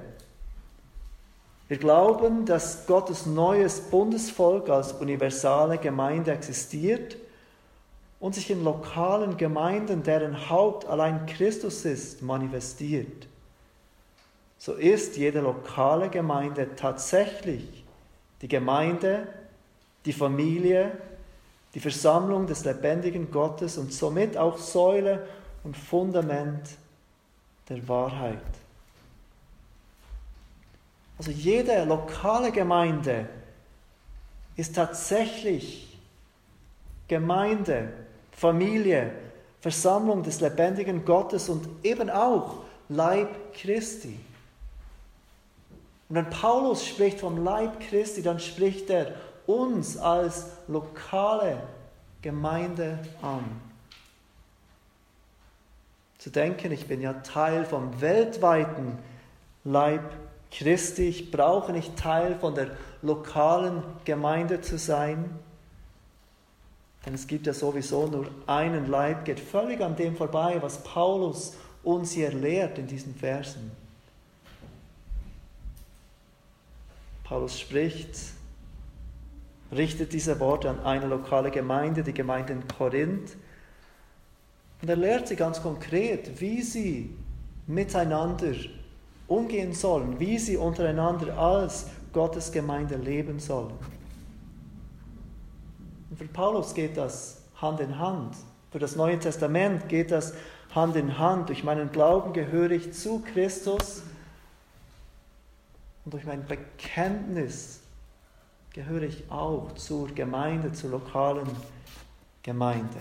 Wir 1.70 1.78
glauben, 1.78 2.46
dass 2.46 2.86
Gottes 2.86 3.26
neues 3.26 3.80
Bundesvolk 3.80 4.70
als 4.70 4.92
universale 4.92 5.78
Gemeinde 5.78 6.34
existiert 6.34 7.16
und 8.20 8.36
sich 8.36 8.52
in 8.52 8.66
lokalen 8.66 9.38
Gemeinden, 9.38 10.04
deren 10.04 10.50
Haupt 10.50 10.86
allein 10.86 11.26
Christus 11.26 11.86
ist, 11.86 12.22
manifestiert 12.22 13.30
so 14.60 14.74
ist 14.74 15.16
jede 15.16 15.40
lokale 15.40 16.10
Gemeinde 16.10 16.76
tatsächlich 16.76 17.86
die 18.42 18.50
Gemeinde, 18.50 19.28
die 20.06 20.14
Familie, 20.14 20.92
die 21.74 21.80
Versammlung 21.80 22.46
des 22.46 22.66
lebendigen 22.66 23.32
Gottes 23.32 23.78
und 23.78 23.94
somit 23.94 24.38
auch 24.38 24.58
Säule 24.58 25.26
und 25.64 25.78
Fundament 25.78 26.70
der 27.70 27.88
Wahrheit. 27.88 28.42
Also 31.20 31.32
jede 31.32 31.84
lokale 31.84 32.52
Gemeinde 32.52 33.28
ist 34.56 34.74
tatsächlich 34.74 36.00
Gemeinde, 37.10 37.92
Familie, 38.32 39.12
Versammlung 39.60 40.24
des 40.24 40.40
lebendigen 40.40 41.04
Gottes 41.04 41.50
und 41.50 41.68
eben 41.84 42.10
auch 42.10 42.60
Leib 42.88 43.54
Christi. 43.54 44.18
Und 46.08 46.16
wenn 46.16 46.30
Paulus 46.30 46.88
spricht 46.88 47.20
vom 47.20 47.44
Leib 47.44 47.82
Christi, 47.82 48.22
dann 48.24 48.40
spricht 48.40 48.90
er 48.90 49.14
uns 49.46 49.98
als 49.98 50.46
lokale 50.70 51.62
Gemeinde 52.22 52.98
an. 53.22 53.44
Zu 56.18 56.30
denken, 56.30 56.72
ich 56.72 56.88
bin 56.88 57.02
ja 57.02 57.12
Teil 57.14 57.66
vom 57.66 58.00
weltweiten 58.00 58.98
Leib 59.66 60.04
Christi, 60.04 60.29
ich 60.52 61.32
brauche 61.32 61.72
nicht 61.72 61.96
Teil 61.98 62.36
von 62.36 62.56
der 62.56 62.72
lokalen 63.02 63.84
Gemeinde 64.04 64.62
zu 64.62 64.78
sein, 64.78 65.30
denn 67.06 67.14
es 67.14 67.28
gibt 67.28 67.48
ja 67.48 67.54
sowieso 67.54 68.08
nur 68.08 68.28
einen 68.46 68.88
Leib, 68.88 69.26
geht 69.26 69.40
völlig 69.40 69.82
an 69.82 69.96
dem 69.96 70.16
vorbei, 70.16 70.58
was 70.62 70.84
Paulus 70.84 71.56
uns 71.84 72.12
hier 72.12 72.32
lehrt 72.32 72.78
in 72.78 72.88
diesen 72.88 73.16
Versen. 73.16 73.72
Paulus 77.24 77.60
spricht, 77.60 78.18
richtet 79.72 80.14
diese 80.14 80.40
Worte 80.40 80.70
an 80.70 80.80
eine 80.82 81.06
lokale 81.06 81.52
Gemeinde, 81.52 82.04
die 82.04 82.14
Gemeinde 82.14 82.54
in 82.54 82.68
Korinth. 82.68 83.38
Und 84.82 84.90
er 84.90 84.96
lehrt 84.96 85.28
sie 85.28 85.36
ganz 85.36 85.62
konkret, 85.62 86.42
wie 86.42 86.62
sie 86.62 87.16
miteinander 87.68 88.54
umgehen 89.30 89.74
sollen, 89.74 90.20
wie 90.20 90.38
sie 90.40 90.58
untereinander 90.58 91.38
als 91.38 91.88
Gottes 92.12 92.52
Gemeinde 92.52 92.98
leben 92.98 93.40
sollen. 93.40 93.74
Und 96.10 96.18
für 96.18 96.26
Paulus 96.26 96.74
geht 96.74 96.98
das 96.98 97.42
Hand 97.56 97.80
in 97.80 97.98
Hand. 97.98 98.36
Für 98.72 98.80
das 98.80 98.96
Neue 98.96 99.20
Testament 99.20 99.88
geht 99.88 100.12
das 100.12 100.34
Hand 100.74 100.96
in 100.96 101.18
Hand. 101.18 101.50
Durch 101.50 101.64
meinen 101.64 101.92
Glauben 101.92 102.34
gehöre 102.34 102.72
ich 102.72 102.94
zu 102.94 103.20
Christus 103.20 104.04
und 106.06 106.14
durch 106.14 106.26
mein 106.26 106.46
Bekenntnis 106.46 107.82
gehöre 108.74 109.04
ich 109.04 109.30
auch 109.30 109.74
zur 109.74 110.08
Gemeinde, 110.10 110.72
zur 110.72 110.92
lokalen 110.92 111.48
Gemeinde. 112.44 112.98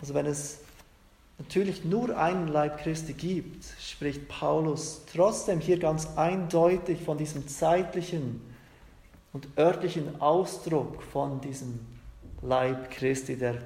Also 0.00 0.14
wenn 0.14 0.26
es 0.26 0.58
natürlich 1.38 1.84
nur 1.84 2.16
einen 2.16 2.48
Leib 2.48 2.78
Christi 2.78 3.12
gibt, 3.12 3.64
spricht 3.80 4.28
Paulus 4.28 5.02
trotzdem 5.12 5.60
hier 5.60 5.78
ganz 5.78 6.08
eindeutig 6.16 7.02
von 7.02 7.18
diesem 7.18 7.48
zeitlichen 7.48 8.40
und 9.32 9.48
örtlichen 9.58 10.20
Ausdruck 10.20 11.02
von 11.02 11.40
diesem 11.40 11.80
Leib 12.42 12.90
Christi 12.90 13.36
der 13.36 13.58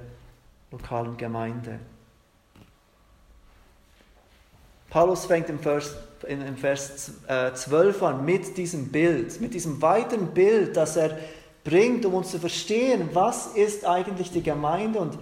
lokalen 0.71 1.17
Gemeinde. 1.17 1.79
Paulus 4.89 5.25
fängt 5.25 5.49
im 5.49 5.59
Vers, 5.59 5.95
in, 6.27 6.55
Vers 6.55 7.11
12 7.27 8.01
äh, 8.01 8.05
an 8.05 8.25
mit 8.25 8.57
diesem 8.57 8.89
Bild, 8.89 9.41
mit 9.41 9.53
diesem 9.53 9.81
weiteren 9.81 10.27
Bild, 10.33 10.77
das 10.77 10.95
er 10.95 11.17
bringt, 11.63 12.05
um 12.05 12.13
uns 12.13 12.31
zu 12.31 12.39
verstehen, 12.39 13.09
was 13.11 13.47
ist 13.47 13.85
eigentlich 13.85 14.31
die 14.31 14.41
Gemeinde 14.41 14.99
und 14.99 15.17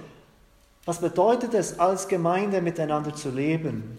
bedeutet 1.00 1.54
es, 1.56 1.80
als 1.80 2.08
Gemeinde 2.08 2.62
miteinander 2.62 3.14
zu 3.14 3.30
leben. 3.30 3.98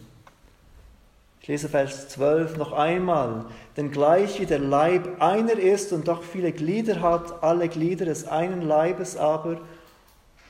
Ich 1.40 1.48
lese 1.48 1.68
Vers 1.68 2.08
12 2.08 2.56
noch 2.56 2.72
einmal. 2.72 3.46
Denn 3.76 3.90
gleich 3.90 4.40
wie 4.40 4.46
der 4.46 4.58
Leib 4.58 5.20
einer 5.20 5.58
ist 5.58 5.92
und 5.92 6.08
doch 6.08 6.22
viele 6.22 6.52
Glieder 6.52 7.00
hat, 7.02 7.42
alle 7.42 7.68
Glieder 7.68 8.04
des 8.04 8.26
einen 8.26 8.62
Leibes 8.62 9.16
aber, 9.16 9.60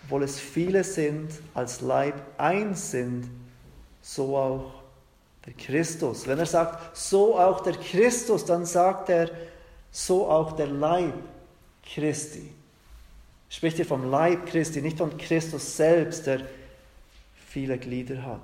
obwohl 0.05 0.23
es 0.23 0.39
viele 0.39 0.85
sind, 0.85 1.31
als 1.53 1.81
Leib 1.81 2.15
eins 2.39 2.93
sind, 2.93 3.29
so 4.01 4.37
auch 4.37 4.73
der 5.45 5.55
Christus. 5.55 6.27
Wenn 6.27 6.39
er 6.39 6.47
sagt, 6.47 6.97
so 6.97 7.39
auch 7.39 7.61
der 7.61 7.75
Christus, 7.75 8.45
dann 8.45 8.65
sagt 8.65 9.09
er, 9.09 9.31
so 9.91 10.29
auch 10.29 10.53
der 10.53 10.69
Leib 10.69 11.15
Christi. 11.83 12.56
Spricht 13.49 13.77
hier 13.77 13.87
vom 13.87 14.11
Leib 14.11 14.47
Christi, 14.47 14.83
nicht 14.83 14.99
von 14.99 15.17
Christus 15.17 15.77
selbst, 15.77 16.27
der 16.27 16.41
viele 17.49 17.79
Glieder 17.79 18.23
hat. 18.23 18.41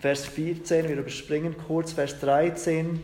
Vers 0.00 0.26
14, 0.26 0.88
wir 0.88 0.96
überspringen 0.96 1.56
kurz 1.66 1.92
Vers 1.92 2.20
13, 2.20 3.02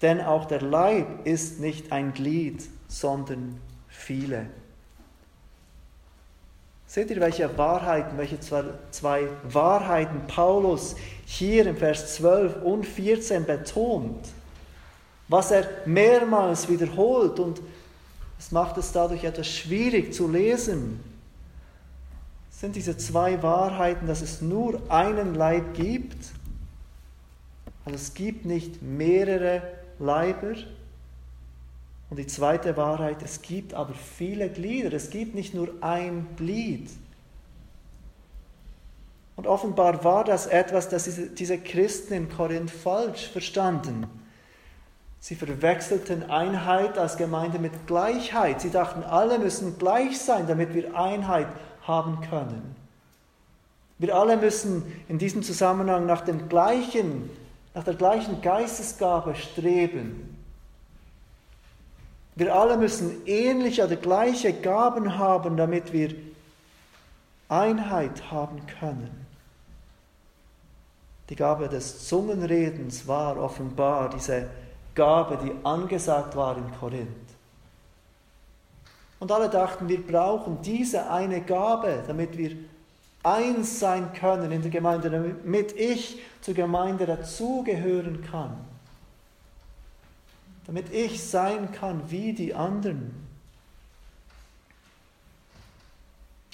denn 0.00 0.20
auch 0.20 0.46
der 0.46 0.60
Leib 0.60 1.24
ist 1.24 1.60
nicht 1.60 1.92
ein 1.92 2.12
Glied, 2.12 2.62
sondern 2.88 3.60
viele. 3.88 4.46
Seht 6.86 7.10
ihr, 7.10 7.20
welche 7.20 7.56
Wahrheiten, 7.56 8.18
welche 8.18 8.38
zwei 8.40 9.28
Wahrheiten 9.44 10.26
Paulus 10.26 10.94
hier 11.24 11.66
im 11.66 11.76
Vers 11.76 12.16
12 12.16 12.62
und 12.62 12.84
14 12.84 13.46
betont? 13.46 14.28
Was 15.28 15.52
er 15.52 15.66
mehrmals 15.86 16.68
wiederholt 16.68 17.38
und 17.38 17.62
es 18.42 18.50
macht 18.50 18.76
es 18.76 18.90
dadurch 18.90 19.22
etwas 19.22 19.46
schwierig 19.46 20.12
zu 20.12 20.26
lesen. 20.26 20.98
Sind 22.50 22.74
diese 22.74 22.96
zwei 22.96 23.40
Wahrheiten, 23.40 24.08
dass 24.08 24.20
es 24.20 24.42
nur 24.42 24.82
einen 24.90 25.36
Leib 25.36 25.74
gibt? 25.74 26.16
Also 27.84 27.94
es 27.94 28.14
gibt 28.14 28.44
nicht 28.44 28.82
mehrere 28.82 29.62
Leiber, 30.00 30.56
und 32.10 32.18
die 32.18 32.26
zweite 32.26 32.76
Wahrheit, 32.76 33.22
es 33.22 33.42
gibt 33.42 33.74
aber 33.74 33.94
viele 33.94 34.50
Glieder, 34.50 34.92
es 34.92 35.08
gibt 35.08 35.36
nicht 35.36 35.54
nur 35.54 35.68
ein 35.80 36.26
Glied. 36.36 36.90
Und 39.36 39.46
offenbar 39.46 40.02
war 40.02 40.24
das 40.24 40.46
etwas, 40.46 40.88
das 40.88 41.08
diese 41.38 41.58
Christen 41.58 42.12
in 42.12 42.28
Korinth 42.28 42.72
falsch 42.72 43.28
verstanden. 43.28 44.08
Sie 45.22 45.36
verwechselten 45.36 46.30
Einheit 46.30 46.98
als 46.98 47.16
Gemeinde 47.16 47.60
mit 47.60 47.86
Gleichheit. 47.86 48.60
Sie 48.60 48.70
dachten, 48.70 49.04
alle 49.04 49.38
müssen 49.38 49.78
gleich 49.78 50.18
sein, 50.18 50.48
damit 50.48 50.74
wir 50.74 50.96
Einheit 50.96 51.46
haben 51.86 52.20
können. 52.28 52.74
Wir 53.98 54.16
alle 54.16 54.36
müssen 54.36 54.82
in 55.08 55.18
diesem 55.18 55.44
Zusammenhang 55.44 56.06
nach, 56.06 56.22
dem 56.22 56.48
gleichen, 56.48 57.30
nach 57.72 57.84
der 57.84 57.94
gleichen 57.94 58.42
Geistesgabe 58.42 59.36
streben. 59.36 60.36
Wir 62.34 62.52
alle 62.52 62.76
müssen 62.76 63.24
ähnliche 63.24 63.84
oder 63.84 63.94
gleiche 63.94 64.52
Gaben 64.52 65.18
haben, 65.18 65.56
damit 65.56 65.92
wir 65.92 66.16
Einheit 67.48 68.28
haben 68.32 68.66
können. 68.80 69.24
Die 71.28 71.36
Gabe 71.36 71.68
des 71.68 72.08
Zungenredens 72.08 73.06
war 73.06 73.36
offenbar 73.36 74.10
diese 74.10 74.48
Gabe, 74.94 75.38
die 75.42 75.52
angesagt 75.64 76.36
war 76.36 76.56
in 76.56 76.70
Korinth. 76.78 77.08
Und 79.20 79.30
alle 79.30 79.48
dachten, 79.48 79.88
wir 79.88 80.04
brauchen 80.04 80.60
diese 80.62 81.08
eine 81.10 81.40
Gabe, 81.40 82.02
damit 82.06 82.36
wir 82.36 82.56
eins 83.22 83.78
sein 83.78 84.12
können 84.12 84.50
in 84.50 84.62
der 84.62 84.70
Gemeinde, 84.70 85.10
damit 85.10 85.72
ich 85.72 86.20
zur 86.40 86.54
Gemeinde 86.54 87.06
dazugehören 87.06 88.24
kann 88.28 88.56
damit 90.66 90.92
ich 90.92 91.22
sein 91.22 91.72
kann 91.72 92.10
wie 92.10 92.32
die 92.32 92.54
anderen. 92.54 93.14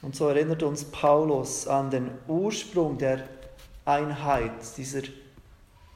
Und 0.03 0.15
so 0.15 0.29
erinnert 0.29 0.63
uns 0.63 0.85
Paulus 0.85 1.67
an 1.67 1.91
den 1.91 2.11
Ursprung 2.27 2.99
der 2.99 3.29
Einheit. 3.85 4.53
Dieser 4.77 5.03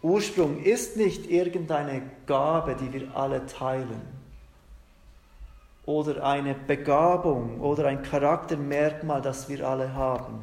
Ursprung 0.02 0.62
ist 0.62 0.96
nicht 0.96 1.30
irgendeine 1.30 2.02
Gabe, 2.26 2.76
die 2.76 2.92
wir 2.92 3.16
alle 3.16 3.46
teilen, 3.46 4.02
oder 5.86 6.24
eine 6.24 6.54
Begabung 6.54 7.60
oder 7.60 7.86
ein 7.86 8.02
Charaktermerkmal, 8.02 9.22
das 9.22 9.48
wir 9.48 9.66
alle 9.66 9.94
haben. 9.94 10.40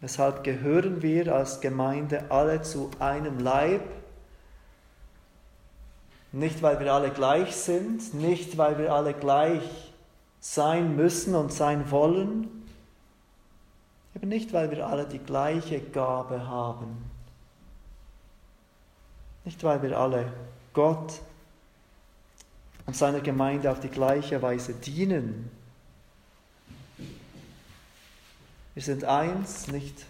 Weshalb 0.00 0.44
gehören 0.44 1.02
wir 1.02 1.34
als 1.34 1.60
Gemeinde 1.60 2.30
alle 2.30 2.62
zu 2.62 2.90
einem 2.98 3.38
Leib, 3.38 3.82
nicht, 6.32 6.62
weil 6.62 6.80
wir 6.80 6.92
alle 6.94 7.10
gleich 7.10 7.56
sind, 7.56 8.14
nicht, 8.14 8.56
weil 8.56 8.78
wir 8.78 8.94
alle 8.94 9.12
gleich 9.12 9.92
sein 10.38 10.96
müssen 10.96 11.34
und 11.34 11.52
sein 11.52 11.90
wollen, 11.90 12.59
eben 14.20 14.28
nicht, 14.28 14.52
weil 14.52 14.70
wir 14.70 14.86
alle 14.86 15.06
die 15.06 15.18
gleiche 15.18 15.80
Gabe 15.80 16.46
haben, 16.46 17.10
nicht, 19.44 19.64
weil 19.64 19.82
wir 19.82 19.98
alle 19.98 20.30
Gott 20.74 21.20
und 22.86 22.94
seiner 22.94 23.20
Gemeinde 23.20 23.70
auf 23.70 23.80
die 23.80 23.88
gleiche 23.88 24.42
Weise 24.42 24.74
dienen. 24.74 25.50
Wir 28.74 28.82
sind 28.82 29.04
eins, 29.04 29.68
nicht 29.68 30.04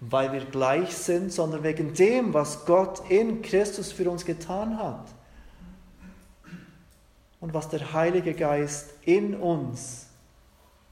weil 0.00 0.32
wir 0.32 0.44
gleich 0.44 0.96
sind, 0.96 1.32
sondern 1.32 1.62
wegen 1.62 1.94
dem, 1.94 2.34
was 2.34 2.64
Gott 2.64 3.08
in 3.08 3.40
Christus 3.40 3.92
für 3.92 4.10
uns 4.10 4.24
getan 4.24 4.76
hat 4.78 5.06
und 7.38 7.54
was 7.54 7.68
der 7.68 7.92
Heilige 7.92 8.34
Geist 8.34 8.94
in 9.02 9.36
uns 9.36 10.08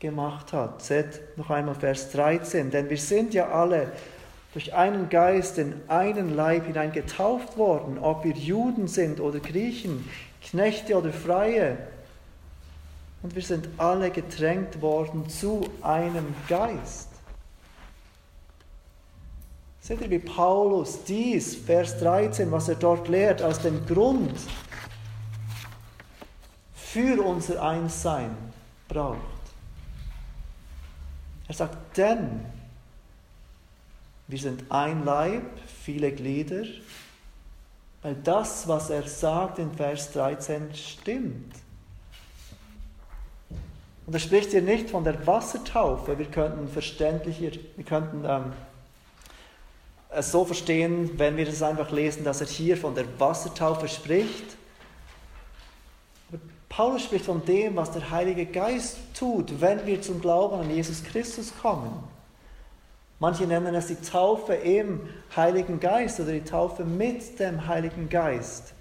gemacht 0.01 0.53
hat. 0.53 0.83
Seht 0.83 1.21
noch 1.37 1.51
einmal 1.51 1.75
Vers 1.75 2.11
13, 2.11 2.71
denn 2.71 2.91
wir 2.91 2.97
sind 2.97 3.35
ja 3.35 3.51
alle 3.51 3.93
durch 4.53 4.75
einen 4.75 5.09
Geist 5.09 5.59
in 5.59 5.75
einen 5.87 6.35
Leib 6.35 6.67
hinein 6.67 6.91
getauft 6.91 7.57
worden, 7.57 7.99
ob 7.99 8.25
wir 8.25 8.33
Juden 8.33 8.89
sind 8.89 9.21
oder 9.21 9.39
Griechen, 9.39 10.09
Knechte 10.43 10.97
oder 10.97 11.13
Freie. 11.13 11.79
Und 13.23 13.35
wir 13.37 13.43
sind 13.43 13.69
alle 13.77 14.11
getränkt 14.11 14.81
worden 14.81 15.29
zu 15.29 15.69
einem 15.83 16.35
Geist. 16.49 17.09
Seht 19.81 20.01
ihr, 20.01 20.11
wie 20.11 20.19
Paulus 20.19 21.05
dies, 21.05 21.55
Vers 21.55 21.99
13, 22.01 22.51
was 22.51 22.69
er 22.69 22.75
dort 22.77 23.09
lehrt, 23.09 23.43
aus 23.43 23.61
dem 23.61 23.87
Grund 23.87 24.39
für 26.75 27.23
unser 27.23 27.63
Einssein 27.63 28.31
braucht. 28.89 29.40
Er 31.51 31.55
sagt, 31.55 31.97
denn 31.97 32.47
wir 34.29 34.39
sind 34.39 34.63
ein 34.69 35.05
Leib, 35.05 35.43
viele 35.83 36.13
Glieder, 36.13 36.63
weil 38.03 38.15
das, 38.23 38.69
was 38.69 38.89
er 38.89 39.03
sagt 39.09 39.59
in 39.59 39.75
Vers 39.75 40.13
13, 40.13 40.73
stimmt. 40.73 41.53
Und 44.07 44.15
er 44.15 44.21
spricht 44.21 44.53
hier 44.53 44.63
nicht 44.63 44.91
von 44.91 45.03
der 45.03 45.27
Wassertaufe. 45.27 46.17
Wir 46.17 46.27
könnten 46.27 46.69
verständlicher, 46.69 47.59
wir 47.75 47.85
könnten 47.85 48.25
ähm, 48.25 48.53
es 50.11 50.31
so 50.31 50.45
verstehen, 50.45 51.19
wenn 51.19 51.37
wir 51.37 51.49
es 51.49 51.65
einfach 51.65 51.91
lesen, 51.91 52.23
dass 52.23 52.41
er 52.41 52.47
hier 52.47 52.77
von 52.77 52.95
der 52.95 53.07
Wassertaufe 53.19 53.89
spricht. 53.89 54.57
Paulus 56.71 57.03
spricht 57.03 57.27
von 57.27 57.45
dem, 57.45 57.77
was 57.77 57.91
der 57.91 58.11
Heilige 58.11 58.47
Geist 58.47 58.97
tut, 59.13 59.61
wenn 59.61 59.85
wir 59.87 60.01
zum 60.01 60.21
Glauben 60.21 60.61
an 60.61 60.71
Jesus 60.71 61.03
Christus 61.03 61.53
kommen. 61.61 61.93
Manche 63.19 63.43
nennen 63.43 63.75
es 63.75 63.89
die 63.89 63.97
Taufe 63.97 64.55
im 64.55 65.01
Heiligen 65.37 65.81
Geist 65.81 66.21
oder 66.21 66.33
die 66.33 66.45
Taufe 66.45 66.85
mit 66.85 67.39
dem 67.41 67.67
Heiligen 67.67 68.09
Geist, 68.09 68.73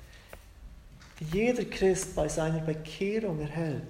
die 1.19 1.25
jeder 1.37 1.65
Christ 1.65 2.15
bei 2.15 2.29
seiner 2.29 2.59
Bekehrung 2.59 3.41
erhält. 3.41 3.81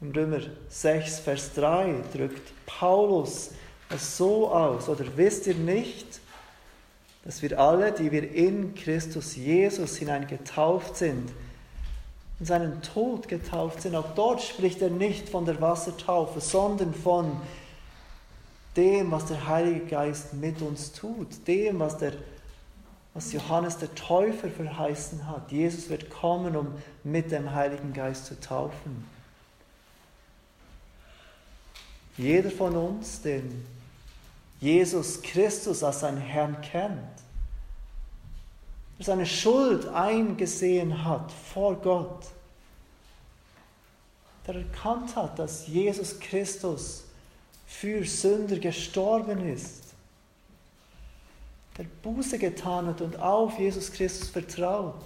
Im 0.00 0.10
Römer 0.10 0.40
6, 0.68 1.20
Vers 1.20 1.54
3 1.54 2.02
drückt 2.12 2.52
Paulus 2.66 3.52
es 3.88 4.16
so 4.16 4.50
aus, 4.50 4.88
oder 4.88 5.04
wisst 5.16 5.46
ihr 5.46 5.54
nicht, 5.54 6.20
dass 7.24 7.40
wir 7.40 7.58
alle, 7.58 7.92
die 7.92 8.10
wir 8.10 8.30
in 8.34 8.74
Christus 8.74 9.36
Jesus 9.36 9.96
hinein 9.96 10.26
getauft 10.26 10.96
sind, 10.96 11.30
in 12.44 12.48
seinen 12.48 12.82
Tod 12.82 13.26
getauft 13.26 13.80
sind. 13.80 13.96
Auch 13.96 14.14
dort 14.14 14.42
spricht 14.42 14.82
er 14.82 14.90
nicht 14.90 15.30
von 15.30 15.46
der 15.46 15.62
Wassertaufe, 15.62 16.42
sondern 16.42 16.92
von 16.92 17.40
dem, 18.76 19.10
was 19.10 19.24
der 19.24 19.48
Heilige 19.48 19.86
Geist 19.86 20.34
mit 20.34 20.60
uns 20.60 20.92
tut, 20.92 21.48
dem, 21.48 21.78
was, 21.78 21.96
der, 21.96 22.12
was 23.14 23.32
Johannes 23.32 23.78
der 23.78 23.94
Täufer 23.94 24.50
verheißen 24.50 25.26
hat. 25.26 25.50
Jesus 25.50 25.88
wird 25.88 26.10
kommen, 26.10 26.54
um 26.54 26.74
mit 27.02 27.32
dem 27.32 27.54
Heiligen 27.54 27.94
Geist 27.94 28.26
zu 28.26 28.38
taufen. 28.38 29.08
Jeder 32.18 32.50
von 32.50 32.76
uns, 32.76 33.22
den 33.22 33.64
Jesus 34.60 35.22
Christus 35.22 35.82
als 35.82 36.00
seinen 36.00 36.18
Herrn 36.18 36.60
kennt, 36.60 37.13
seine 38.98 39.26
Schuld 39.26 39.86
eingesehen 39.88 41.04
hat 41.04 41.32
vor 41.32 41.74
Gott, 41.76 42.26
der 44.46 44.56
erkannt 44.56 45.16
hat, 45.16 45.38
dass 45.38 45.66
Jesus 45.66 46.20
Christus 46.20 47.04
für 47.66 48.04
Sünder 48.04 48.58
gestorben 48.58 49.48
ist, 49.48 49.82
der 51.76 51.84
Buße 52.02 52.38
getan 52.38 52.86
hat 52.86 53.00
und 53.00 53.18
auf 53.18 53.58
Jesus 53.58 53.92
Christus 53.92 54.28
vertraut, 54.28 55.02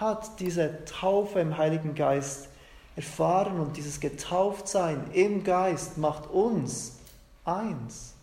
hat 0.00 0.40
diese 0.40 0.84
Taufe 0.86 1.38
im 1.38 1.56
Heiligen 1.56 1.94
Geist 1.94 2.48
erfahren 2.96 3.60
und 3.60 3.76
dieses 3.76 4.00
Getauftsein 4.00 5.10
im 5.12 5.44
Geist 5.44 5.98
macht 5.98 6.28
uns 6.30 6.96
eins 7.44 8.14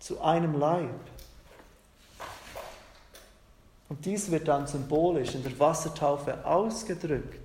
zu 0.00 0.20
einem 0.20 0.58
Leib. 0.58 0.98
Und 3.88 4.04
dies 4.04 4.30
wird 4.30 4.48
dann 4.48 4.66
symbolisch 4.66 5.34
in 5.34 5.42
der 5.42 5.58
Wassertaufe 5.58 6.44
ausgedrückt. 6.44 7.40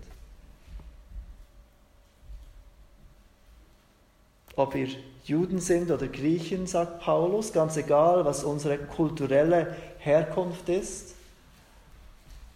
Ob 4.55 4.75
wir 4.75 4.87
Juden 5.23 5.59
sind 5.59 5.89
oder 5.89 6.07
Griechen, 6.07 6.67
sagt 6.67 6.99
Paulus, 6.99 7.53
ganz 7.53 7.77
egal, 7.77 8.25
was 8.25 8.43
unsere 8.43 8.77
kulturelle 8.77 9.75
Herkunft 9.99 10.69
ist. 10.69 11.15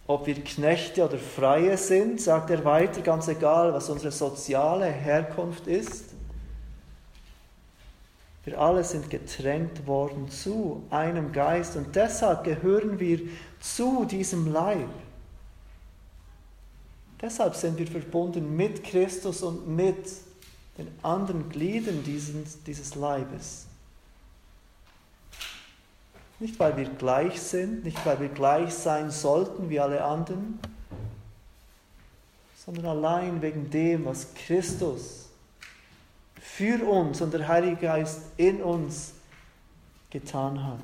Ob 0.06 0.28
wir 0.28 0.36
Knechte 0.36 1.06
oder 1.06 1.18
Freie 1.18 1.78
sind, 1.78 2.22
sagt 2.22 2.50
er 2.50 2.64
weiter, 2.66 3.02
ganz 3.02 3.28
egal, 3.28 3.74
was 3.74 3.90
unsere 3.90 4.12
soziale 4.12 4.86
Herkunft 4.86 5.68
ist. 5.68 6.17
Wir 8.48 8.62
alle 8.62 8.82
sind 8.86 9.10
getränkt 9.10 9.88
worden 9.88 10.30
zu 10.30 10.82
einem 10.90 11.34
Geist 11.34 11.76
und 11.76 11.94
deshalb 11.98 12.46
gehören 12.46 12.98
wir 12.98 13.20
zu 13.60 14.06
diesem 14.06 14.54
Leib. 14.54 14.88
Deshalb 17.22 17.56
sind 17.56 17.78
wir 17.78 17.88
verbunden 17.88 18.56
mit 18.56 18.86
Christus 18.86 19.44
und 19.44 19.68
mit 19.68 19.98
den 20.78 20.88
anderen 21.04 21.50
Gliedern 21.50 22.06
dieses, 22.06 22.64
dieses 22.64 22.96
Leibes. 22.96 23.66
Nicht, 26.40 26.58
weil 26.58 26.78
wir 26.78 26.86
gleich 26.86 27.42
sind, 27.42 27.84
nicht, 27.84 28.06
weil 28.06 28.22
wir 28.22 28.30
gleich 28.30 28.74
sein 28.74 29.12
sollten 29.12 29.70
wie 29.70 29.82
alle 29.82 30.06
anderen, 30.06 30.58
sondern 32.66 32.86
allein 32.86 33.42
wegen 33.42 33.70
dem, 33.70 34.06
was 34.06 34.34
Christus 34.36 35.27
für 36.56 36.84
uns 36.84 37.22
und 37.22 37.34
der 37.34 37.48
Heilige 37.48 37.76
Geist 37.76 38.22
in 38.38 38.64
uns 38.64 39.14
getan 40.10 40.64
hat. 40.64 40.80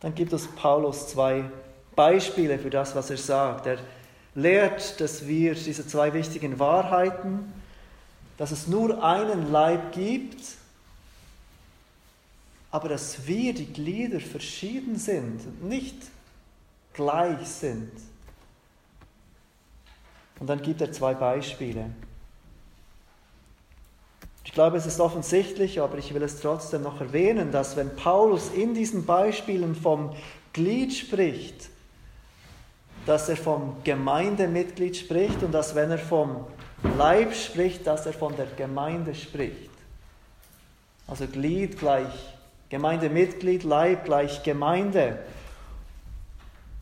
Dann 0.00 0.14
gibt 0.14 0.32
es 0.32 0.48
Paulus 0.48 1.08
zwei 1.08 1.44
Beispiele 1.94 2.58
für 2.58 2.70
das, 2.70 2.96
was 2.96 3.10
er 3.10 3.16
sagt. 3.16 3.66
Er 3.66 3.78
lehrt, 4.34 5.00
dass 5.00 5.28
wir 5.28 5.54
diese 5.54 5.86
zwei 5.86 6.12
wichtigen 6.12 6.58
Wahrheiten, 6.58 7.52
dass 8.38 8.50
es 8.50 8.66
nur 8.66 9.04
einen 9.04 9.52
Leib 9.52 9.92
gibt, 9.92 10.42
aber 12.72 12.88
dass 12.88 13.26
wir, 13.26 13.54
die 13.54 13.66
Glieder, 13.66 14.18
verschieden 14.18 14.96
sind, 14.96 15.62
nicht 15.62 15.96
gleich 16.94 17.46
sind. 17.46 17.92
Und 20.42 20.48
dann 20.48 20.60
gibt 20.60 20.80
er 20.80 20.90
zwei 20.90 21.14
Beispiele. 21.14 21.84
Ich 24.42 24.50
glaube, 24.50 24.76
es 24.76 24.86
ist 24.86 24.98
offensichtlich, 24.98 25.80
aber 25.80 25.98
ich 25.98 26.12
will 26.14 26.22
es 26.24 26.40
trotzdem 26.40 26.82
noch 26.82 27.00
erwähnen, 27.00 27.52
dass 27.52 27.76
wenn 27.76 27.94
Paulus 27.94 28.50
in 28.50 28.74
diesen 28.74 29.06
Beispielen 29.06 29.76
vom 29.76 30.16
Glied 30.52 30.94
spricht, 30.94 31.68
dass 33.06 33.28
er 33.28 33.36
vom 33.36 33.76
Gemeindemitglied 33.84 34.96
spricht 34.96 35.44
und 35.44 35.52
dass 35.52 35.76
wenn 35.76 35.92
er 35.92 35.98
vom 35.98 36.44
Leib 36.98 37.36
spricht, 37.36 37.86
dass 37.86 38.06
er 38.06 38.12
von 38.12 38.34
der 38.34 38.46
Gemeinde 38.46 39.14
spricht. 39.14 39.70
Also 41.06 41.28
Glied 41.28 41.78
gleich 41.78 42.34
Gemeindemitglied, 42.68 43.62
Leib 43.62 44.06
gleich 44.06 44.42
Gemeinde. 44.42 45.20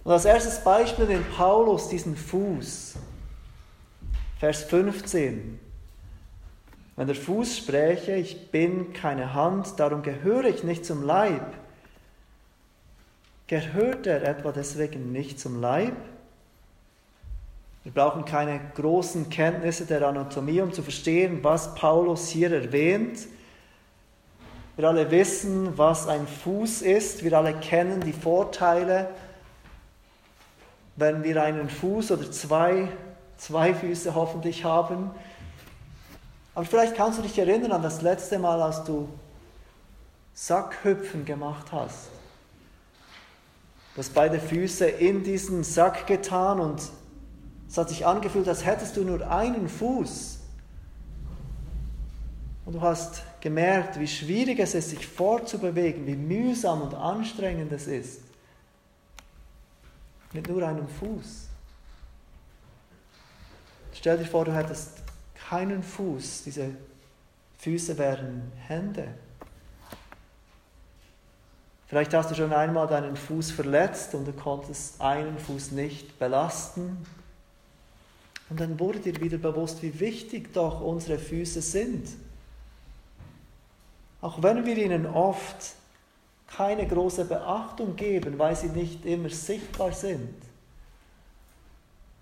Und 0.03 0.12
als 0.12 0.25
erstes 0.25 0.64
Beispiel 0.64 1.05
nimmt 1.05 1.37
Paulus 1.37 1.90
diesen 1.90 2.16
Fuß. 2.16 2.94
Vers 4.40 4.64
15. 4.64 5.61
Wenn 6.96 7.07
der 7.07 7.14
Fuß 7.14 7.59
spräche, 7.59 8.14
ich 8.14 8.50
bin 8.50 8.94
keine 8.94 9.35
Hand, 9.35 9.79
darum 9.79 10.00
gehöre 10.00 10.46
ich 10.46 10.64
nicht 10.64 10.87
zum 10.87 11.03
Leib, 11.03 11.44
gehört 13.48 14.07
er 14.07 14.22
etwa 14.22 14.50
deswegen 14.50 15.12
nicht 15.12 15.38
zum 15.38 15.61
Leib? 15.61 15.92
Wir 17.85 17.92
brauchen 17.92 18.24
keine 18.24 18.59
großen 18.76 19.29
Kenntnisse 19.29 19.85
der 19.85 20.09
Anatomie, 20.09 20.62
um 20.62 20.72
zu 20.72 20.83
verstehen, 20.83 21.40
was 21.44 21.74
Paulus 21.74 22.31
hier 22.31 22.50
erwähnt. 22.50 23.26
Wir 24.79 24.88
alle 24.88 25.11
wissen, 25.11 25.76
was 25.76 26.09
ein 26.09 26.26
Fuß 26.26 26.81
ist. 26.81 27.22
Wir 27.22 27.37
alle 27.37 27.53
kennen 27.61 28.00
die 28.00 28.14
Vorteile, 28.14 29.11
wenn 30.96 31.24
wir 31.24 31.42
einen 31.42 31.68
Fuß 31.68 32.12
oder 32.12 32.31
zwei, 32.31 32.88
zwei 33.40 33.74
Füße 33.74 34.14
hoffentlich 34.14 34.64
haben. 34.64 35.11
Aber 36.55 36.64
vielleicht 36.66 36.94
kannst 36.94 37.18
du 37.18 37.22
dich 37.22 37.38
erinnern 37.38 37.72
an 37.72 37.83
das 37.83 38.03
letzte 38.03 38.38
Mal, 38.38 38.61
als 38.61 38.85
du 38.85 39.09
Sackhüpfen 40.35 41.24
gemacht 41.24 41.72
hast. 41.72 42.09
Du 43.94 43.98
hast 43.98 44.14
beide 44.14 44.38
Füße 44.38 44.87
in 44.87 45.24
diesen 45.24 45.64
Sack 45.64 46.07
getan 46.07 46.61
und 46.61 46.83
es 47.68 47.79
hat 47.79 47.88
sich 47.88 48.07
angefühlt, 48.07 48.48
als 48.48 48.64
hättest 48.64 48.96
du 48.96 49.05
nur 49.05 49.29
einen 49.29 49.68
Fuß. 49.68 50.38
Und 52.66 52.74
du 52.74 52.81
hast 52.83 53.22
gemerkt, 53.40 53.98
wie 53.98 54.07
schwierig 54.07 54.59
es 54.61 54.74
ist, 54.74 54.90
sich 54.90 55.07
fortzubewegen, 55.07 56.07
wie 56.07 56.14
mühsam 56.14 56.83
und 56.83 56.94
anstrengend 56.94 57.72
es 57.72 57.87
ist. 57.87 58.20
Mit 60.33 60.48
nur 60.48 60.66
einem 60.66 60.87
Fuß. 60.87 61.50
Stell 64.01 64.17
dir 64.17 64.25
vor, 64.25 64.47
du 64.47 64.55
hättest 64.55 64.93
keinen 65.51 65.83
Fuß. 65.83 66.45
Diese 66.45 66.71
Füße 67.59 67.99
wären 67.99 68.51
Hände. 68.67 69.09
Vielleicht 71.87 72.15
hast 72.15 72.31
du 72.31 72.35
schon 72.35 72.51
einmal 72.55 72.87
deinen 72.87 73.15
Fuß 73.15 73.51
verletzt 73.51 74.15
und 74.15 74.27
du 74.27 74.33
konntest 74.33 75.03
einen 75.03 75.39
Fuß 75.39 75.73
nicht 75.73 76.19
belasten. 76.19 77.05
Und 78.49 78.59
dann 78.59 78.81
wurde 78.81 79.01
dir 79.01 79.21
wieder 79.21 79.37
bewusst, 79.37 79.83
wie 79.83 80.01
wichtig 80.01 80.55
doch 80.55 80.81
unsere 80.81 81.19
Füße 81.19 81.61
sind. 81.61 82.09
Auch 84.23 84.43
wenn 84.43 84.65
wir 84.65 84.79
ihnen 84.79 85.05
oft 85.05 85.75
keine 86.47 86.89
große 86.89 87.27
Beachtung 87.27 87.97
geben, 87.97 88.39
weil 88.39 88.57
sie 88.57 88.69
nicht 88.69 89.05
immer 89.05 89.29
sichtbar 89.29 89.93
sind. 89.93 90.50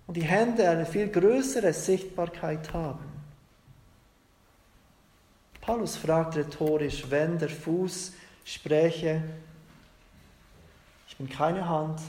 Und 0.09 0.15
die 0.17 0.23
Hände 0.23 0.67
eine 0.67 0.87
viel 0.87 1.07
größere 1.07 1.71
Sichtbarkeit 1.71 2.73
haben. 2.73 3.05
Paulus 5.61 5.97
fragt 5.97 6.35
rhetorisch, 6.35 7.05
wenn 7.11 7.37
der 7.37 7.49
Fuß 7.49 8.13
spräche, 8.43 9.21
ich 11.07 11.15
bin 11.15 11.29
keine 11.29 11.69
Hand, 11.69 12.01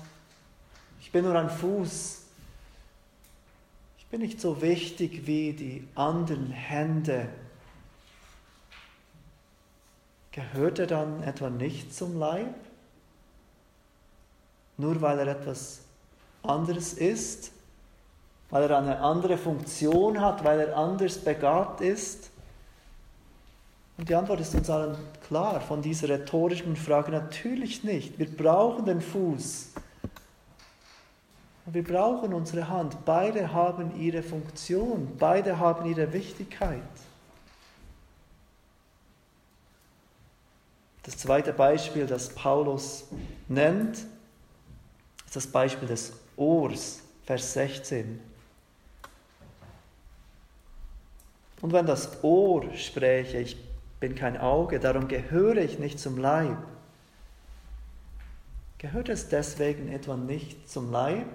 ich 1.02 1.12
bin 1.12 1.26
nur 1.26 1.38
ein 1.38 1.50
Fuß, 1.50 2.20
bin 4.10 4.20
nicht 4.20 4.40
so 4.40 4.60
wichtig 4.60 5.26
wie 5.26 5.52
die 5.52 5.86
anderen 5.94 6.50
Hände. 6.50 7.28
Gehört 10.32 10.78
er 10.80 10.86
dann 10.86 11.22
etwa 11.22 11.48
nicht 11.48 11.94
zum 11.94 12.18
Leib? 12.18 12.54
Nur 14.76 15.00
weil 15.00 15.18
er 15.20 15.28
etwas 15.28 15.80
anderes 16.42 16.94
ist? 16.94 17.52
Weil 18.50 18.68
er 18.68 18.78
eine 18.78 19.00
andere 19.00 19.38
Funktion 19.38 20.20
hat? 20.20 20.44
Weil 20.44 20.60
er 20.60 20.76
anders 20.76 21.18
begabt 21.18 21.80
ist? 21.80 22.30
Und 23.96 24.08
die 24.08 24.14
Antwort 24.14 24.40
ist 24.40 24.54
uns 24.54 24.70
allen 24.70 24.96
klar 25.28 25.60
von 25.60 25.82
dieser 25.82 26.08
rhetorischen 26.08 26.74
Frage 26.74 27.12
natürlich 27.12 27.84
nicht. 27.84 28.18
Wir 28.18 28.34
brauchen 28.34 28.86
den 28.86 29.02
Fuß 29.02 29.72
und 31.66 31.74
wir 31.74 31.84
brauchen 31.84 32.32
unsere 32.32 32.68
Hand. 32.68 33.04
Beide 33.04 33.52
haben 33.52 34.00
ihre 34.00 34.22
Funktion, 34.22 35.16
beide 35.18 35.58
haben 35.58 35.84
ihre 35.84 36.12
Wichtigkeit. 36.12 36.80
Das 41.02 41.18
zweite 41.18 41.52
Beispiel, 41.52 42.06
das 42.06 42.30
Paulus 42.30 43.04
nennt, 43.48 43.98
ist 45.26 45.36
das 45.36 45.46
Beispiel 45.46 45.88
des 45.88 46.12
Ohrs, 46.36 47.00
Vers 47.26 47.52
16. 47.52 48.29
Und 51.60 51.72
wenn 51.72 51.86
das 51.86 52.22
Ohr 52.22 52.64
spräche, 52.74 53.38
ich 53.38 53.56
bin 54.00 54.14
kein 54.14 54.38
Auge, 54.38 54.80
darum 54.80 55.08
gehöre 55.08 55.58
ich 55.58 55.78
nicht 55.78 55.98
zum 55.98 56.16
Leib, 56.16 56.56
gehört 58.78 59.10
es 59.10 59.28
deswegen 59.28 59.92
etwa 59.92 60.16
nicht 60.16 60.70
zum 60.70 60.90
Leib? 60.90 61.28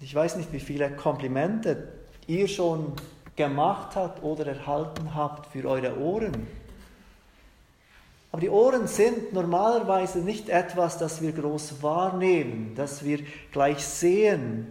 Ich 0.00 0.14
weiß 0.14 0.36
nicht, 0.36 0.52
wie 0.52 0.60
viele 0.60 0.90
Komplimente 0.90 1.88
ihr 2.26 2.48
schon 2.48 2.92
gemacht 3.36 3.96
habt 3.96 4.22
oder 4.22 4.46
erhalten 4.46 5.14
habt 5.14 5.52
für 5.52 5.68
eure 5.68 5.98
Ohren. 5.98 6.46
Aber 8.32 8.40
die 8.40 8.50
Ohren 8.50 8.86
sind 8.86 9.32
normalerweise 9.32 10.18
nicht 10.18 10.48
etwas, 10.48 10.98
das 10.98 11.22
wir 11.22 11.32
groß 11.32 11.82
wahrnehmen, 11.82 12.72
das 12.74 13.04
wir 13.04 13.20
gleich 13.52 13.84
sehen. 13.84 14.66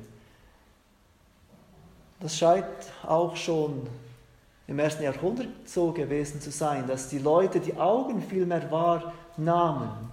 Das 2.19 2.38
scheint 2.38 2.65
auch 3.06 3.36
schon 3.36 3.88
im 4.67 4.80
ersten 4.80 5.04
Jahrhundert 5.04 5.47
so 5.65 5.91
gewesen 5.91 6.41
zu 6.41 6.49
sein, 6.49 6.88
dass 6.88 7.10
die 7.10 7.19
Leute 7.19 7.60
die 7.60 7.75
Augen 7.75 8.21
viel 8.21 8.45
mehr 8.45 8.69
wahrnahmen. 8.71 10.12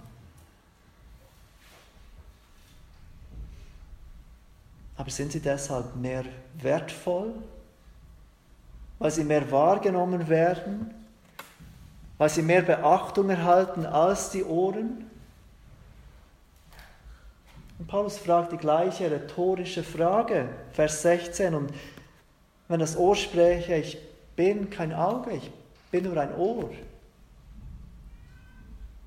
Aber 4.95 5.09
sind 5.09 5.31
sie 5.31 5.39
deshalb 5.39 5.95
mehr 5.95 6.23
wertvoll, 6.61 7.33
weil 8.99 9.11
sie 9.11 9.23
mehr 9.23 9.49
wahrgenommen 9.51 10.27
werden, 10.29 10.93
weil 12.17 12.29
sie 12.29 12.43
mehr 12.43 12.61
Beachtung 12.61 13.29
erhalten 13.29 13.85
als 13.85 14.29
die 14.29 14.43
Ohren? 14.43 15.09
Und 17.79 17.87
Paulus 17.87 18.19
fragt 18.19 18.51
die 18.51 18.57
gleiche 18.57 19.09
rhetorische 19.09 19.83
Frage, 19.83 20.47
Vers 20.73 21.01
16. 21.01 21.55
Und 21.55 21.73
wenn 22.73 22.79
das 22.79 22.97
Ohr 22.97 23.15
spräche, 23.15 23.75
ich 23.75 23.99
bin 24.35 24.71
kein 24.71 24.93
Auge, 24.93 25.33
ich 25.33 25.51
bin 25.91 26.05
nur 26.05 26.17
ein 26.17 26.33
Ohr. 26.35 26.71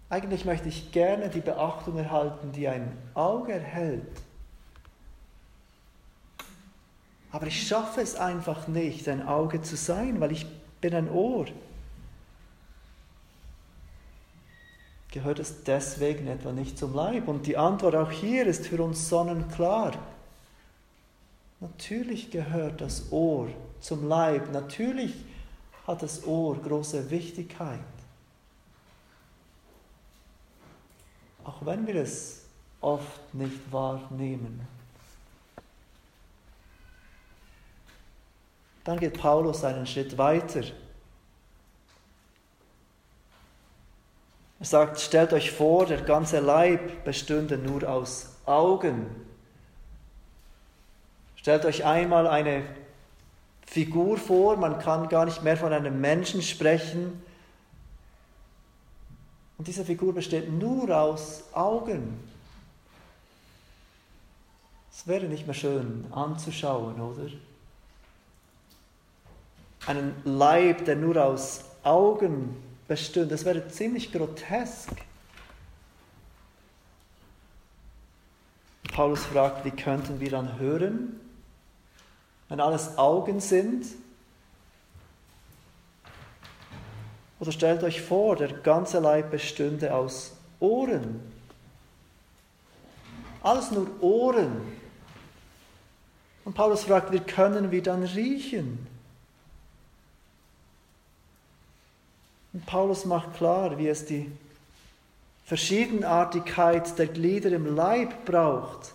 Eigentlich 0.08 0.44
möchte 0.44 0.68
ich 0.68 0.92
gerne 0.92 1.28
die 1.30 1.40
Beachtung 1.40 1.98
erhalten, 1.98 2.52
die 2.52 2.68
ein 2.68 2.96
Auge 3.14 3.54
erhält. 3.54 4.06
Aber 7.32 7.48
ich 7.48 7.66
schaffe 7.66 8.02
es 8.02 8.14
einfach 8.14 8.68
nicht, 8.68 9.08
ein 9.08 9.26
Auge 9.26 9.60
zu 9.62 9.74
sein, 9.74 10.20
weil 10.20 10.30
ich 10.30 10.46
bin 10.80 10.94
ein 10.94 11.10
Ohr. 11.10 11.46
Gehört 15.10 15.40
es 15.40 15.64
deswegen 15.64 16.28
etwa 16.28 16.52
nicht 16.52 16.78
zum 16.78 16.94
Leib? 16.94 17.26
Und 17.26 17.48
die 17.48 17.56
Antwort 17.56 17.96
auch 17.96 18.12
hier 18.12 18.46
ist 18.46 18.68
für 18.68 18.80
uns 18.80 19.08
sonnenklar. 19.08 19.94
Natürlich 21.60 22.30
gehört 22.30 22.80
das 22.80 23.10
Ohr 23.10 23.48
zum 23.80 24.08
Leib. 24.08 24.52
Natürlich 24.52 25.14
hat 25.86 26.02
das 26.02 26.26
Ohr 26.26 26.56
große 26.60 27.10
Wichtigkeit. 27.10 27.80
Auch 31.44 31.64
wenn 31.64 31.86
wir 31.86 31.96
es 31.96 32.44
oft 32.80 33.34
nicht 33.34 33.72
wahrnehmen. 33.72 34.66
Dann 38.84 39.00
geht 39.00 39.18
Paulus 39.18 39.64
einen 39.64 39.86
Schritt 39.86 40.16
weiter. 40.18 40.62
Er 44.58 44.66
sagt, 44.66 45.00
stellt 45.00 45.32
euch 45.32 45.50
vor, 45.50 45.86
der 45.86 46.02
ganze 46.02 46.40
Leib 46.40 47.04
bestünde 47.04 47.58
nur 47.58 47.88
aus 47.88 48.36
Augen. 48.46 49.25
Stellt 51.46 51.64
euch 51.64 51.84
einmal 51.84 52.26
eine 52.26 52.64
Figur 53.64 54.18
vor, 54.18 54.56
man 54.56 54.80
kann 54.80 55.08
gar 55.08 55.24
nicht 55.24 55.44
mehr 55.44 55.56
von 55.56 55.72
einem 55.72 56.00
Menschen 56.00 56.42
sprechen. 56.42 57.22
Und 59.56 59.68
diese 59.68 59.84
Figur 59.84 60.12
besteht 60.12 60.50
nur 60.50 60.90
aus 60.90 61.44
Augen. 61.52 62.18
Es 64.90 65.06
wäre 65.06 65.26
nicht 65.26 65.46
mehr 65.46 65.54
schön 65.54 66.06
anzuschauen, 66.10 67.00
oder? 67.00 67.28
Einen 69.86 70.16
Leib, 70.24 70.84
der 70.84 70.96
nur 70.96 71.24
aus 71.24 71.60
Augen 71.84 72.56
bestünde, 72.88 73.28
das 73.28 73.44
wäre 73.44 73.68
ziemlich 73.68 74.10
grotesk. 74.10 74.90
Paulus 78.92 79.24
fragt, 79.26 79.64
wie 79.64 79.70
könnten 79.70 80.18
wir 80.18 80.30
dann 80.30 80.58
hören? 80.58 81.20
Wenn 82.48 82.60
alles 82.60 82.96
Augen 82.98 83.40
sind? 83.40 83.86
Oder 87.38 87.52
stellt 87.52 87.82
euch 87.82 88.00
vor, 88.00 88.36
der 88.36 88.52
ganze 88.52 88.98
Leib 88.98 89.30
bestünde 89.30 89.94
aus 89.94 90.36
Ohren. 90.58 91.20
Alles 93.42 93.70
nur 93.70 93.88
Ohren. 94.02 94.60
Und 96.44 96.54
Paulus 96.54 96.84
fragt, 96.84 97.12
wie 97.12 97.20
können 97.20 97.70
wir 97.70 97.82
dann 97.82 98.02
riechen? 98.02 98.86
Und 102.52 102.64
Paulus 102.64 103.04
macht 103.04 103.34
klar, 103.34 103.76
wie 103.78 103.88
es 103.88 104.06
die 104.06 104.30
Verschiedenartigkeit 105.44 106.98
der 106.98 107.06
Glieder 107.06 107.52
im 107.52 107.76
Leib 107.76 108.24
braucht, 108.24 108.94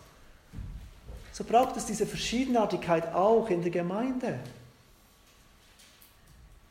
so 1.41 1.47
braucht 1.47 1.75
es 1.75 1.87
diese 1.87 2.05
Verschiedenartigkeit 2.05 3.15
auch 3.15 3.49
in 3.49 3.63
der 3.63 3.71
Gemeinde. 3.71 4.37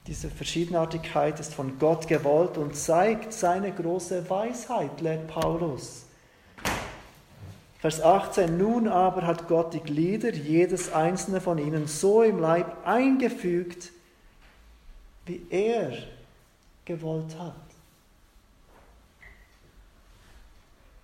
Diese 0.06 0.30
Verschiedenartigkeit 0.30 1.40
ist 1.40 1.54
von 1.54 1.76
Gott 1.80 2.06
gewollt 2.06 2.56
und 2.56 2.76
zeigt 2.76 3.32
seine 3.32 3.72
große 3.72 4.30
Weisheit, 4.30 5.00
lehrt 5.00 5.26
Paulus. 5.26 6.04
Vers 7.80 8.00
18, 8.00 8.58
nun 8.58 8.86
aber 8.86 9.26
hat 9.26 9.48
Gott 9.48 9.74
die 9.74 9.80
Glieder, 9.80 10.32
jedes 10.32 10.92
einzelne 10.92 11.40
von 11.40 11.58
ihnen, 11.58 11.88
so 11.88 12.22
im 12.22 12.38
Leib 12.38 12.86
eingefügt, 12.86 13.90
wie 15.26 15.44
er 15.50 15.94
gewollt 16.84 17.36
hat. 17.36 17.69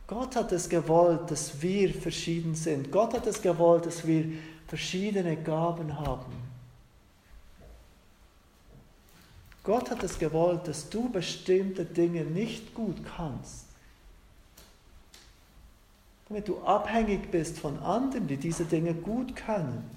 Gott 0.06 0.36
hat 0.36 0.52
es 0.52 0.68
gewollt, 0.68 1.30
dass 1.30 1.60
wir 1.60 1.92
verschieden 1.92 2.54
sind. 2.54 2.92
Gott 2.92 3.12
hat 3.12 3.26
es 3.26 3.42
gewollt, 3.42 3.86
dass 3.86 4.06
wir 4.06 4.24
verschiedene 4.68 5.36
Gaben 5.36 5.98
haben. 5.98 6.32
Gott 9.64 9.90
hat 9.90 10.04
es 10.04 10.16
gewollt, 10.16 10.68
dass 10.68 10.88
du 10.88 11.08
bestimmte 11.08 11.84
Dinge 11.84 12.22
nicht 12.22 12.72
gut 12.72 12.96
kannst. 13.16 13.64
Damit 16.28 16.46
du 16.46 16.60
abhängig 16.60 17.32
bist 17.32 17.58
von 17.58 17.76
anderen, 17.80 18.28
die 18.28 18.36
diese 18.36 18.64
Dinge 18.64 18.94
gut 18.94 19.34
können. 19.34 19.90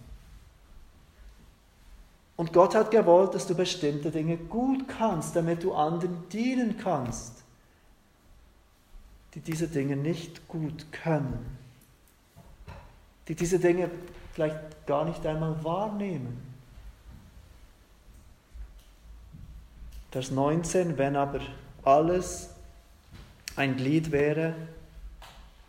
Und 2.36 2.52
Gott 2.52 2.74
hat 2.74 2.90
gewollt, 2.90 3.36
dass 3.36 3.46
du 3.46 3.54
bestimmte 3.54 4.10
Dinge 4.10 4.38
gut 4.38 4.88
kannst, 4.88 5.36
damit 5.36 5.64
du 5.64 5.74
anderen 5.74 6.28
dienen 6.30 6.78
kannst 6.78 7.39
die 9.36 9.42
diese 9.42 9.68
Dinge 9.68 9.96
nicht 9.96 10.48
gut 10.48 10.92
können, 10.92 11.58
die 13.28 13.36
diese 13.36 13.60
Dinge 13.60 13.90
vielleicht 14.34 14.88
gar 14.88 15.06
nicht 15.06 15.26
einmal 15.26 15.64
wahrnehmen. 15.64 16.42
Vers 20.12 20.32
19, 20.32 20.98
wenn 20.98 21.16
aber 21.16 21.42
alles 21.84 22.50
ein 23.56 23.78
Glied 23.78 24.12
wäre, 24.12 24.56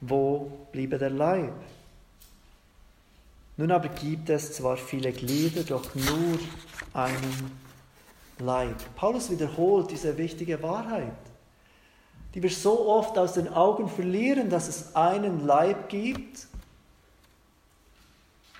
wo 0.01 0.51
bliebe 0.73 0.97
der 0.97 1.11
Leib? 1.11 1.53
Nun 3.59 3.71
aber 3.71 3.89
gibt 3.89 4.31
es 4.31 4.55
zwar 4.55 4.79
viele 4.79 5.13
Glieder, 5.13 5.63
doch 5.65 5.95
nur 5.95 6.39
einen 6.95 7.51
Leib. 8.39 8.77
Paulus 8.97 9.31
wiederholt 9.31 9.91
diese 9.91 10.17
wichtige 10.17 10.63
Wahrheit 10.63 11.30
die 12.35 12.43
wir 12.43 12.51
so 12.51 12.89
oft 12.89 13.19
aus 13.19 13.35
den 13.35 13.49
Augen 13.49 13.89
verlieren, 13.89 14.51
dass 14.51 14.69
es 14.69 14.95
einen 14.95 15.47
Leib 15.47 15.89
gibt, 15.89 16.47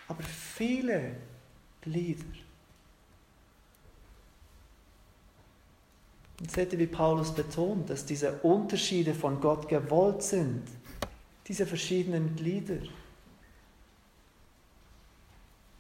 aber 0.09 0.23
viele 0.23 1.13
Glieder. 1.83 2.25
Und 6.41 6.51
seht 6.51 6.73
ihr, 6.73 6.79
wie 6.79 6.87
Paulus 6.87 7.33
betont, 7.33 7.91
dass 7.91 8.07
diese 8.07 8.33
Unterschiede 8.43 9.15
von 9.15 9.41
Gott 9.41 9.69
gewollt 9.69 10.23
sind, 10.23 10.63
diese 11.47 11.67
verschiedenen 11.67 12.35
Glieder. 12.35 12.79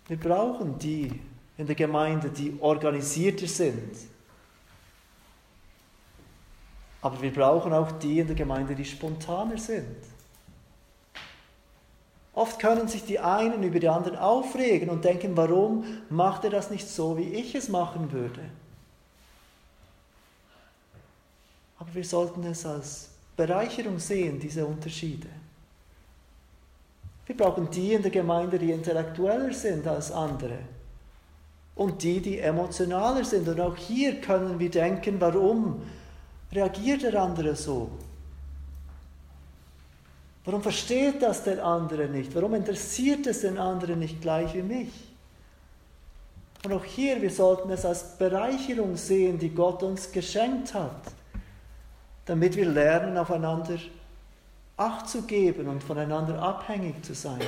Wir 0.06 0.18
brauchen 0.18 0.78
die 0.78 1.18
in 1.56 1.66
der 1.66 1.76
Gemeinde, 1.76 2.30
die 2.30 2.56
organisierter 2.60 3.46
sind, 3.46 3.96
aber 7.02 7.20
wir 7.22 7.32
brauchen 7.32 7.72
auch 7.72 7.92
die 7.92 8.18
in 8.20 8.26
der 8.26 8.36
Gemeinde, 8.36 8.74
die 8.74 8.84
spontaner 8.84 9.58
sind. 9.58 9.96
Oft 12.34 12.60
können 12.60 12.88
sich 12.88 13.04
die 13.04 13.18
einen 13.18 13.62
über 13.62 13.80
die 13.80 13.88
anderen 13.88 14.18
aufregen 14.18 14.88
und 14.88 15.04
denken, 15.04 15.36
warum 15.36 15.84
macht 16.08 16.44
er 16.44 16.50
das 16.50 16.70
nicht 16.70 16.88
so, 16.88 17.16
wie 17.16 17.34
ich 17.34 17.54
es 17.54 17.68
machen 17.68 18.12
würde? 18.12 18.40
Aber 21.78 21.94
wir 21.94 22.04
sollten 22.04 22.44
es 22.44 22.64
als 22.64 23.10
Bereicherung 23.36 23.98
sehen, 23.98 24.38
diese 24.38 24.64
Unterschiede. 24.64 25.28
Wir 27.26 27.36
brauchen 27.36 27.70
die 27.70 27.94
in 27.94 28.02
der 28.02 28.10
Gemeinde, 28.10 28.58
die 28.58 28.70
intellektueller 28.70 29.52
sind 29.52 29.86
als 29.86 30.12
andere 30.12 30.58
und 31.74 32.02
die, 32.02 32.20
die 32.20 32.38
emotionaler 32.38 33.24
sind. 33.24 33.48
Und 33.48 33.60
auch 33.60 33.76
hier 33.76 34.20
können 34.20 34.58
wir 34.58 34.70
denken, 34.70 35.16
warum 35.20 35.82
reagiert 36.52 37.02
der 37.02 37.22
andere 37.22 37.54
so? 37.54 37.90
Warum 40.44 40.62
versteht 40.62 41.22
das 41.22 41.44
der 41.44 41.64
andere 41.64 42.08
nicht? 42.08 42.34
Warum 42.34 42.54
interessiert 42.54 43.26
es 43.26 43.42
den 43.42 43.58
anderen 43.58 43.98
nicht 43.98 44.20
gleich 44.20 44.54
wie 44.54 44.62
mich? 44.62 44.88
Und 46.64 46.72
auch 46.72 46.84
hier, 46.84 47.20
wir 47.22 47.30
sollten 47.30 47.70
es 47.70 47.84
als 47.84 48.18
Bereicherung 48.18 48.96
sehen, 48.96 49.38
die 49.38 49.50
Gott 49.50 49.82
uns 49.82 50.10
geschenkt 50.12 50.74
hat, 50.74 51.00
damit 52.26 52.56
wir 52.56 52.66
lernen, 52.66 53.16
aufeinander 53.16 53.78
Acht 54.76 55.10
zu 55.10 55.22
geben 55.22 55.68
und 55.68 55.82
voneinander 55.82 56.40
abhängig 56.40 57.04
zu 57.04 57.14
sein. 57.14 57.40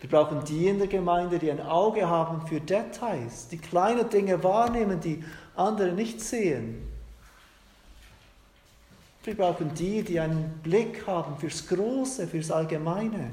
Wir 0.00 0.08
brauchen 0.08 0.42
die 0.44 0.68
in 0.68 0.78
der 0.78 0.88
Gemeinde, 0.88 1.38
die 1.38 1.50
ein 1.50 1.60
Auge 1.60 2.08
haben 2.08 2.46
für 2.46 2.58
Details, 2.58 3.48
die 3.48 3.58
kleine 3.58 4.04
Dinge 4.04 4.42
wahrnehmen, 4.42 4.98
die 4.98 5.22
andere 5.54 5.92
nicht 5.92 6.22
sehen. 6.22 6.95
Wir 9.26 9.36
brauchen 9.36 9.74
die, 9.74 10.04
die 10.04 10.20
einen 10.20 10.60
Blick 10.62 11.04
haben 11.04 11.36
fürs 11.36 11.66
Große, 11.66 12.28
fürs 12.28 12.48
Allgemeine. 12.48 13.30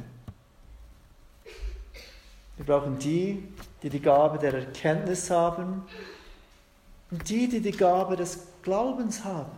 Wir 2.57 2.65
brauchen 2.65 2.97
die, 2.97 3.43
die 3.83 3.91
die 3.91 3.99
Gabe 3.99 4.39
der 4.39 4.55
Erkenntnis 4.55 5.29
haben 5.29 5.83
und 7.11 7.29
die, 7.29 7.47
die 7.47 7.61
die 7.61 7.71
Gabe 7.71 8.15
des 8.15 8.39
Glaubens 8.63 9.23
haben. 9.23 9.51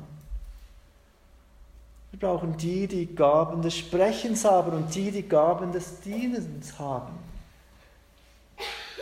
Wir 2.11 2.19
brauchen 2.19 2.57
die, 2.57 2.85
die 2.87 3.15
Gaben 3.15 3.61
des 3.61 3.77
Sprechens 3.77 4.43
haben 4.43 4.73
und 4.73 4.93
die, 4.93 5.11
die 5.11 5.27
Gaben 5.27 5.71
des 5.71 6.01
Dienens 6.01 6.77
haben. 6.77 7.13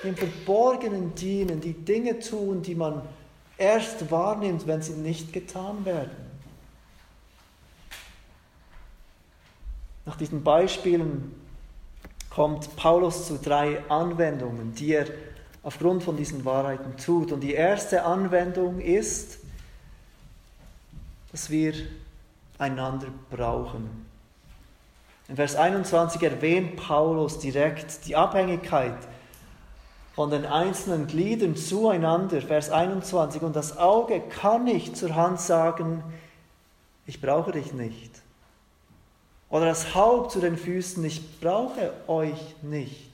Im 0.04 0.15
Verborgenen 0.15 1.15
dienen, 1.15 1.60
die 1.62 1.74
Dinge 1.74 2.19
tun, 2.19 2.62
die 2.62 2.76
man 2.76 3.02
erst 3.58 4.12
wahrnimmt, 4.12 4.67
wenn 4.67 4.84
sie 4.84 4.93
nicht 4.93 5.34
getan 5.34 5.84
werden. 5.84 6.23
Nach 10.06 10.16
diesen 10.16 10.44
Beispielen 10.44 11.34
kommt 12.30 12.76
Paulus 12.76 13.28
zu 13.28 13.38
drei 13.38 13.84
Anwendungen, 13.89 14.74
die 14.76 14.94
er 14.94 15.08
aufgrund 15.62 16.04
von 16.04 16.18
diesen 16.18 16.44
Wahrheiten 16.46 16.98
tut. 16.98 17.32
Und 17.32 17.42
die 17.42 17.54
erste 17.54 18.04
Anwendung 18.04 18.80
ist, 18.80 19.39
dass 21.32 21.50
wir 21.50 21.74
einander 22.58 23.08
brauchen. 23.30 24.06
In 25.30 25.36
Vers 25.36 25.56
21 25.56 26.22
erwähnt 26.22 26.76
Paulus 26.76 27.39
direkt 27.39 28.06
die 28.06 28.16
Abhängigkeit 28.16 28.98
von 30.16 30.30
den 30.30 30.46
einzelnen 30.46 31.08
Gliedern 31.08 31.56
zueinander. 31.56 32.42
Vers 32.42 32.70
21. 32.70 33.42
Und 33.42 33.56
das 33.56 33.78
Auge 33.78 34.22
kann 34.22 34.66
nicht 34.66 34.98
zur 34.98 35.16
Hand 35.16 35.39
sagen, 35.39 36.04
ich 37.06 37.22
brauche 37.22 37.52
dich 37.52 37.74
nicht. 37.74 38.23
Oder 39.54 39.68
das 39.68 39.94
Haupt 39.94 40.32
zu 40.32 40.39
den 40.39 40.58
Füßen, 40.58 41.06
ich 41.06 41.39
brauche 41.39 41.94
euch 42.08 42.56
nicht. 42.63 43.12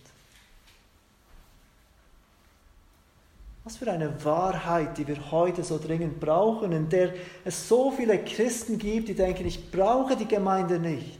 Was 3.65 3.75
für 3.75 3.91
eine 3.91 4.23
Wahrheit, 4.23 4.97
die 4.97 5.06
wir 5.06 5.32
heute 5.32 5.65
so 5.65 5.78
dringend 5.78 6.21
brauchen, 6.21 6.71
in 6.71 6.88
der 6.88 7.13
es 7.43 7.67
so 7.67 7.91
viele 7.91 8.23
Christen 8.23 8.78
gibt, 8.78 9.10
die 9.10 9.15
denken, 9.15 9.45
ich 9.45 9.69
brauche 9.69 10.15
die 10.15 10.30
Gemeinde 10.30 10.80
nicht. 10.80 11.19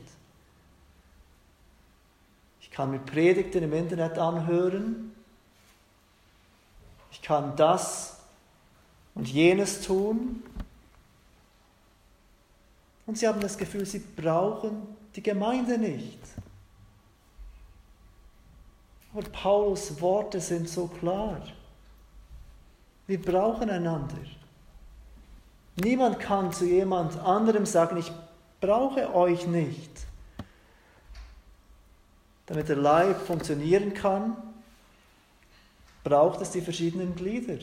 Ich 2.62 2.70
kann 2.70 2.90
mir 2.90 3.00
Predigten 3.00 3.62
im 3.62 3.74
Internet 3.74 4.16
anhören. 4.16 5.14
Ich 7.12 7.20
kann 7.20 7.54
das 7.56 8.16
und 9.14 9.28
jenes 9.28 9.82
tun. 9.82 10.42
Und 13.04 13.18
sie 13.18 13.28
haben 13.28 13.40
das 13.42 13.58
Gefühl, 13.58 13.84
sie 13.84 13.98
brauchen 13.98 14.96
die 15.14 15.22
Gemeinde 15.22 15.78
nicht. 15.78 16.18
Aber 19.12 19.22
Paulus 19.28 20.00
Worte 20.00 20.40
sind 20.40 20.68
so 20.68 20.86
klar. 20.86 21.40
Wir 23.06 23.20
brauchen 23.20 23.68
einander. 23.70 24.18
Niemand 25.76 26.20
kann 26.20 26.52
zu 26.52 26.64
jemand 26.64 27.18
anderem 27.18 27.66
sagen, 27.66 27.96
ich 27.96 28.12
brauche 28.60 29.12
euch 29.14 29.46
nicht. 29.46 29.90
Damit 32.46 32.68
der 32.68 32.76
Leib 32.76 33.20
funktionieren 33.20 33.94
kann, 33.94 34.36
braucht 36.04 36.40
es 36.40 36.50
die 36.50 36.60
verschiedenen 36.60 37.14
Glieder. 37.14 37.58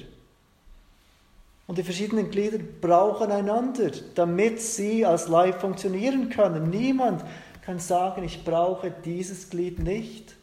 Und 1.67 1.77
die 1.77 1.83
verschiedenen 1.83 2.31
Glieder 2.31 2.59
brauchen 2.59 3.29
einander, 3.29 3.91
damit 4.15 4.61
sie 4.61 5.05
als 5.05 5.27
Leib 5.27 5.59
funktionieren 5.59 6.29
können. 6.29 6.69
Niemand 6.69 7.23
kann 7.61 7.79
sagen, 7.79 8.23
ich 8.23 8.45
brauche 8.45 8.89
dieses 8.89 9.49
Glied 9.49 9.79
nicht. 9.79 10.33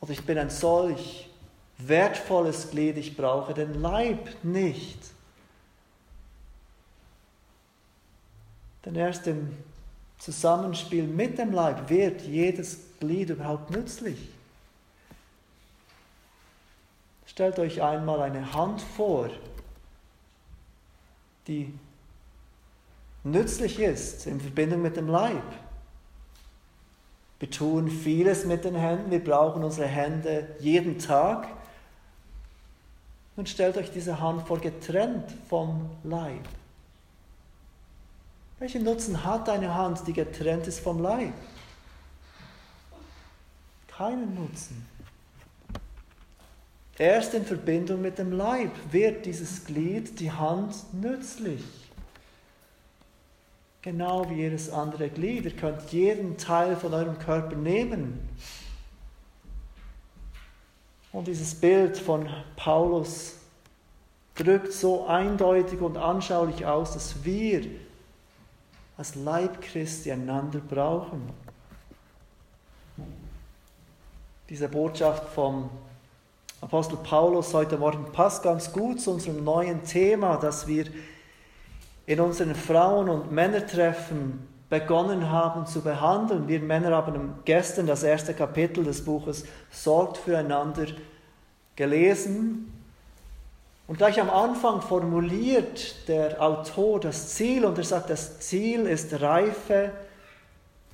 Oder 0.00 0.12
ich 0.12 0.24
bin 0.24 0.38
ein 0.38 0.48
solch 0.48 1.28
wertvolles 1.76 2.70
Glied, 2.70 2.96
ich 2.96 3.16
brauche 3.16 3.52
den 3.52 3.80
Leib 3.82 4.30
nicht. 4.42 4.98
Denn 8.84 8.94
erst 8.94 9.26
im 9.26 9.54
Zusammenspiel 10.18 11.04
mit 11.04 11.38
dem 11.38 11.52
Leib 11.52 11.90
wird 11.90 12.22
jedes 12.22 12.78
Glied 12.98 13.30
überhaupt 13.30 13.70
nützlich. 13.70 14.30
Stellt 17.38 17.60
euch 17.60 17.80
einmal 17.80 18.20
eine 18.22 18.52
Hand 18.52 18.82
vor, 18.82 19.30
die 21.46 21.72
nützlich 23.22 23.78
ist 23.78 24.26
in 24.26 24.40
Verbindung 24.40 24.82
mit 24.82 24.96
dem 24.96 25.06
Leib. 25.06 25.44
Wir 27.38 27.48
tun 27.48 27.88
vieles 27.88 28.44
mit 28.44 28.64
den 28.64 28.74
Händen, 28.74 29.12
wir 29.12 29.22
brauchen 29.22 29.62
unsere 29.62 29.86
Hände 29.86 30.56
jeden 30.58 30.98
Tag. 30.98 31.46
Und 33.36 33.48
stellt 33.48 33.76
euch 33.76 33.92
diese 33.92 34.20
Hand 34.20 34.42
vor, 34.42 34.58
getrennt 34.58 35.30
vom 35.48 35.90
Leib. 36.02 36.42
Welchen 38.58 38.82
Nutzen 38.82 39.22
hat 39.22 39.48
eine 39.48 39.76
Hand, 39.76 40.04
die 40.08 40.12
getrennt 40.12 40.66
ist 40.66 40.80
vom 40.80 41.00
Leib? 41.00 41.34
Keinen 43.86 44.34
Nutzen. 44.34 44.97
Erst 46.98 47.32
in 47.34 47.44
Verbindung 47.44 48.02
mit 48.02 48.18
dem 48.18 48.32
Leib 48.32 48.72
wird 48.90 49.24
dieses 49.24 49.64
Glied, 49.64 50.18
die 50.18 50.32
Hand, 50.32 50.74
nützlich. 50.92 51.62
Genau 53.82 54.28
wie 54.28 54.34
jedes 54.34 54.68
andere 54.70 55.08
Glied. 55.08 55.44
Ihr 55.44 55.56
könnt 55.56 55.92
jeden 55.92 56.36
Teil 56.36 56.74
von 56.74 56.92
eurem 56.92 57.16
Körper 57.20 57.54
nehmen. 57.54 58.18
Und 61.12 61.28
dieses 61.28 61.54
Bild 61.54 61.96
von 61.96 62.28
Paulus 62.56 63.36
drückt 64.34 64.72
so 64.72 65.06
eindeutig 65.06 65.80
und 65.80 65.96
anschaulich 65.96 66.66
aus, 66.66 66.94
dass 66.94 67.24
wir 67.24 67.64
als 68.96 69.14
Leib 69.14 69.60
Christi 69.62 70.10
einander 70.10 70.58
brauchen. 70.58 71.22
Diese 74.48 74.68
Botschaft 74.68 75.28
vom 75.28 75.70
Apostel 76.60 76.96
Paulus 76.96 77.54
heute 77.54 77.78
Morgen 77.78 78.10
passt 78.10 78.42
ganz 78.42 78.72
gut 78.72 79.00
zu 79.00 79.12
unserem 79.12 79.44
neuen 79.44 79.84
Thema, 79.84 80.36
das 80.38 80.66
wir 80.66 80.86
in 82.04 82.18
unseren 82.18 82.56
Frauen- 82.56 83.08
und 83.08 83.30
Männertreffen 83.30 84.48
begonnen 84.68 85.30
haben 85.30 85.66
zu 85.66 85.82
behandeln. 85.82 86.48
Wir 86.48 86.58
Männer 86.58 86.96
haben 86.96 87.38
gestern 87.44 87.86
das 87.86 88.02
erste 88.02 88.34
Kapitel 88.34 88.82
des 88.82 89.04
Buches 89.04 89.44
Sorgt 89.70 90.16
füreinander 90.16 90.86
gelesen. 91.76 92.72
Und 93.86 93.98
gleich 93.98 94.20
am 94.20 94.28
Anfang 94.28 94.82
formuliert 94.82 96.08
der 96.08 96.42
Autor 96.42 96.98
das 96.98 97.28
Ziel 97.28 97.64
und 97.64 97.78
er 97.78 97.84
sagt, 97.84 98.10
das 98.10 98.40
Ziel 98.40 98.80
ist 98.86 99.20
Reife 99.20 99.92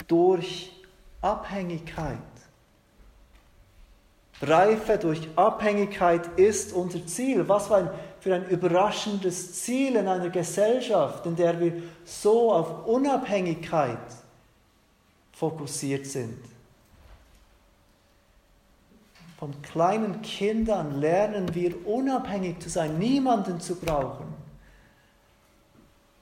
durch 0.08 0.72
Abhängigkeit. 1.22 2.18
Reife 4.48 4.98
durch 4.98 5.28
Abhängigkeit 5.36 6.38
ist 6.38 6.72
unser 6.72 7.06
Ziel. 7.06 7.48
Was 7.48 7.68
für 7.68 7.76
ein, 7.76 7.90
für 8.20 8.34
ein 8.34 8.46
überraschendes 8.46 9.62
Ziel 9.62 9.96
in 9.96 10.08
einer 10.08 10.30
Gesellschaft, 10.30 11.26
in 11.26 11.36
der 11.36 11.58
wir 11.60 11.82
so 12.04 12.52
auf 12.52 12.86
Unabhängigkeit 12.86 13.98
fokussiert 15.32 16.06
sind. 16.06 16.38
Von 19.38 19.60
kleinen 19.62 20.22
Kindern 20.22 21.00
lernen 21.00 21.54
wir 21.54 21.86
unabhängig 21.86 22.60
zu 22.60 22.68
sein, 22.68 22.98
niemanden 22.98 23.60
zu 23.60 23.74
brauchen, 23.74 24.26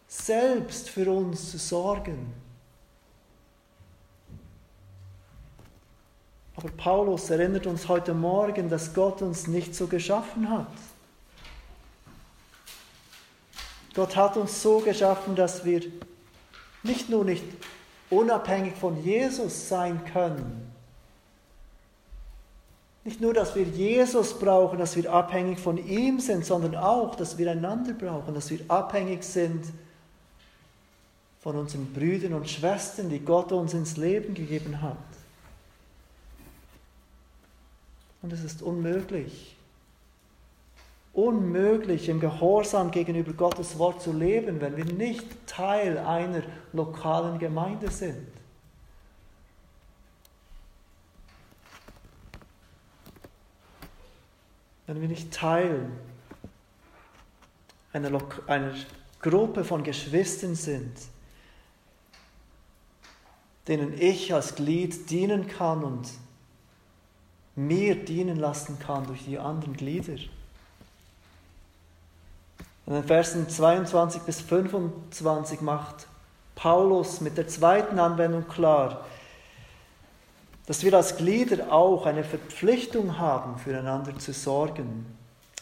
selbst 0.08 0.88
für 0.88 1.10
uns 1.10 1.50
zu 1.50 1.58
sorgen. 1.58 2.41
Aber 6.62 6.70
Paulus 6.76 7.28
erinnert 7.28 7.66
uns 7.66 7.88
heute 7.88 8.14
Morgen, 8.14 8.70
dass 8.70 8.94
Gott 8.94 9.20
uns 9.20 9.48
nicht 9.48 9.74
so 9.74 9.88
geschaffen 9.88 10.48
hat. 10.48 10.68
Gott 13.94 14.14
hat 14.14 14.36
uns 14.36 14.62
so 14.62 14.78
geschaffen, 14.78 15.34
dass 15.34 15.64
wir 15.64 15.82
nicht 16.84 17.10
nur 17.10 17.24
nicht 17.24 17.42
unabhängig 18.10 18.74
von 18.74 19.02
Jesus 19.02 19.68
sein 19.68 20.04
können, 20.12 20.72
nicht 23.04 23.20
nur, 23.20 23.34
dass 23.34 23.56
wir 23.56 23.64
Jesus 23.64 24.38
brauchen, 24.38 24.78
dass 24.78 24.94
wir 24.94 25.12
abhängig 25.12 25.58
von 25.58 25.76
ihm 25.76 26.20
sind, 26.20 26.46
sondern 26.46 26.76
auch, 26.76 27.16
dass 27.16 27.36
wir 27.36 27.50
einander 27.50 27.94
brauchen, 27.94 28.32
dass 28.32 28.48
wir 28.48 28.60
abhängig 28.68 29.24
sind 29.24 29.64
von 31.40 31.56
unseren 31.56 31.92
Brüdern 31.92 32.34
und 32.34 32.48
Schwestern, 32.48 33.10
die 33.10 33.18
Gott 33.18 33.50
uns 33.50 33.74
ins 33.74 33.96
Leben 33.96 34.34
gegeben 34.34 34.80
hat. 34.80 35.11
Und 38.22 38.32
es 38.32 38.44
ist 38.44 38.62
unmöglich, 38.62 39.56
unmöglich 41.12 42.08
im 42.08 42.20
Gehorsam 42.20 42.92
gegenüber 42.92 43.32
Gottes 43.32 43.78
Wort 43.78 44.00
zu 44.00 44.12
leben, 44.12 44.60
wenn 44.60 44.76
wir 44.76 44.84
nicht 44.84 45.26
Teil 45.46 45.98
einer 45.98 46.42
lokalen 46.72 47.40
Gemeinde 47.40 47.90
sind. 47.90 48.28
Wenn 54.86 55.00
wir 55.00 55.08
nicht 55.08 55.32
Teil 55.32 55.90
einer, 57.92 58.20
einer 58.46 58.74
Gruppe 59.20 59.64
von 59.64 59.82
Geschwistern 59.82 60.54
sind, 60.54 60.96
denen 63.68 63.94
ich 63.98 64.32
als 64.32 64.54
Glied 64.54 65.10
dienen 65.10 65.48
kann 65.48 65.82
und 65.82 66.08
mir 67.55 67.96
dienen 67.96 68.38
lassen 68.38 68.78
kann 68.78 69.07
durch 69.07 69.24
die 69.24 69.38
anderen 69.38 69.74
Glieder. 69.74 70.14
In 72.86 72.94
den 72.94 73.05
Versen 73.05 73.48
22 73.48 74.22
bis 74.22 74.40
25 74.40 75.61
macht 75.61 76.07
Paulus 76.55 77.20
mit 77.20 77.36
der 77.38 77.48
zweiten 77.48 77.98
Anwendung 77.98 78.48
klar, 78.48 79.05
dass 80.66 80.84
wir 80.84 80.94
als 80.94 81.16
Glieder 81.16 81.72
auch 81.72 82.07
eine 82.07 82.24
Verpflichtung 82.24 83.18
haben, 83.18 83.59
füreinander 83.59 84.18
zu 84.18 84.32
sorgen. 84.32 85.07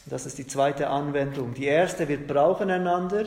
Das 0.06 0.26
ist 0.26 0.38
die 0.38 0.46
zweite 0.46 0.88
Anwendung. 0.88 1.54
Die 1.54 1.64
erste, 1.64 2.08
wir 2.08 2.26
brauchen 2.26 2.70
einander. 2.70 3.26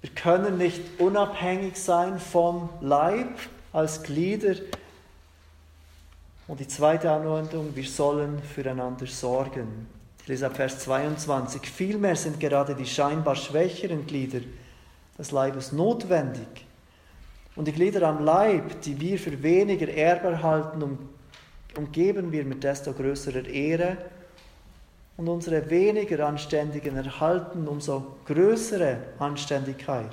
Wir 0.00 0.10
können 0.10 0.58
nicht 0.58 0.82
unabhängig 0.98 1.76
sein 1.76 2.18
vom 2.18 2.68
Leib 2.80 3.38
als 3.72 4.02
Glieder. 4.02 4.54
Und 6.48 6.60
die 6.60 6.66
zweite 6.66 7.10
Anwendung, 7.10 7.76
wir 7.76 7.84
sollen 7.84 8.42
füreinander 8.42 9.06
sorgen. 9.06 9.86
Ich 10.22 10.28
lese 10.28 10.46
ab 10.46 10.56
Vers 10.56 10.78
22. 10.80 11.60
Vielmehr 11.68 12.16
sind 12.16 12.40
gerade 12.40 12.74
die 12.74 12.86
scheinbar 12.86 13.36
schwächeren 13.36 14.06
Glieder 14.06 14.40
des 15.18 15.30
Leibes 15.30 15.72
notwendig. 15.72 16.66
Und 17.54 17.66
die 17.66 17.72
Glieder 17.72 18.08
am 18.08 18.24
Leib, 18.24 18.80
die 18.80 18.98
wir 18.98 19.18
für 19.18 19.42
weniger 19.42 19.88
ehrbar 19.88 20.42
halten, 20.42 20.82
um, 20.82 20.98
umgeben 21.76 22.32
wir 22.32 22.44
mit 22.44 22.64
desto 22.64 22.94
größerer 22.94 23.44
Ehre. 23.46 23.98
Und 25.18 25.28
unsere 25.28 25.68
weniger 25.68 26.26
Anständigen 26.26 26.96
erhalten 26.96 27.68
umso 27.68 28.16
größere 28.24 28.98
Anständigkeit. 29.18 30.12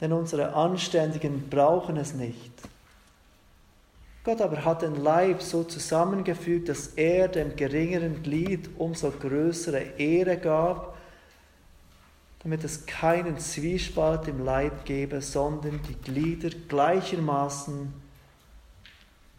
Denn 0.00 0.12
unsere 0.12 0.54
Anständigen 0.54 1.50
brauchen 1.50 1.96
es 1.98 2.14
nicht. 2.14 2.52
Gott 4.24 4.40
aber 4.40 4.64
hat 4.64 4.80
den 4.80 5.02
Leib 5.02 5.42
so 5.42 5.64
zusammengefügt, 5.64 6.70
dass 6.70 6.86
er 6.88 7.28
dem 7.28 7.54
geringeren 7.56 8.22
Glied 8.22 8.70
umso 8.78 9.10
größere 9.10 9.80
Ehre 9.98 10.38
gab, 10.38 10.96
damit 12.42 12.64
es 12.64 12.86
keinen 12.86 13.38
Zwiespalt 13.38 14.26
im 14.26 14.42
Leib 14.42 14.86
gebe, 14.86 15.20
sondern 15.20 15.80
die 15.82 15.94
Glieder 15.94 16.48
gleichermaßen 16.68 17.92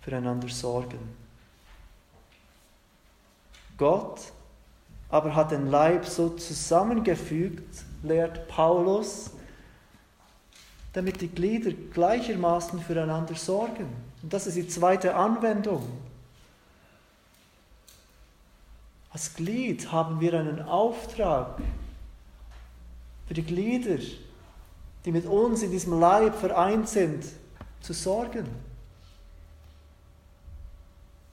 füreinander 0.01 0.49
sorgen. 0.49 0.99
Gott 3.77 4.19
aber 5.09 5.35
hat 5.35 5.51
den 5.51 5.67
Leib 5.71 6.05
so 6.05 6.29
zusammengefügt, 6.29 7.83
lehrt 8.03 8.47
Paulus, 8.47 9.31
damit 10.93 11.21
die 11.21 11.27
Glieder 11.27 11.71
gleichermaßen 11.93 12.79
füreinander 12.81 13.35
sorgen. 13.35 13.87
Und 14.25 14.33
das 14.33 14.47
ist 14.47 14.57
die 14.57 14.67
zweite 14.67 15.13
Anwendung. 15.13 15.87
Als 19.11 19.35
Glied 19.35 19.91
haben 19.91 20.19
wir 20.19 20.33
einen 20.33 20.63
Auftrag 20.63 21.61
für 23.27 23.35
die 23.35 23.43
Glieder, 23.43 24.03
die 25.05 25.11
mit 25.11 25.27
uns 25.27 25.61
in 25.61 25.69
diesem 25.69 25.99
Leib 25.99 26.33
vereint 26.33 26.89
sind, 26.89 27.23
zu 27.81 27.93
sorgen. 27.93 28.47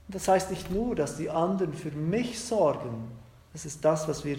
Das 0.08 0.28
heißt 0.28 0.50
nicht 0.50 0.70
nur, 0.70 0.94
dass 0.94 1.16
die 1.16 1.30
anderen 1.30 1.72
für 1.72 1.92
mich 1.92 2.40
sorgen. 2.40 3.10
Das 3.54 3.64
ist 3.64 3.82
das, 3.82 4.06
was 4.06 4.22
wir, 4.22 4.36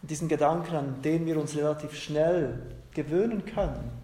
diesen 0.00 0.28
Gedanken, 0.28 0.74
an 0.74 1.02
den 1.02 1.26
wir 1.26 1.38
uns 1.38 1.54
relativ 1.56 1.94
schnell 1.94 2.58
gewöhnen 2.94 3.44
können 3.44 4.01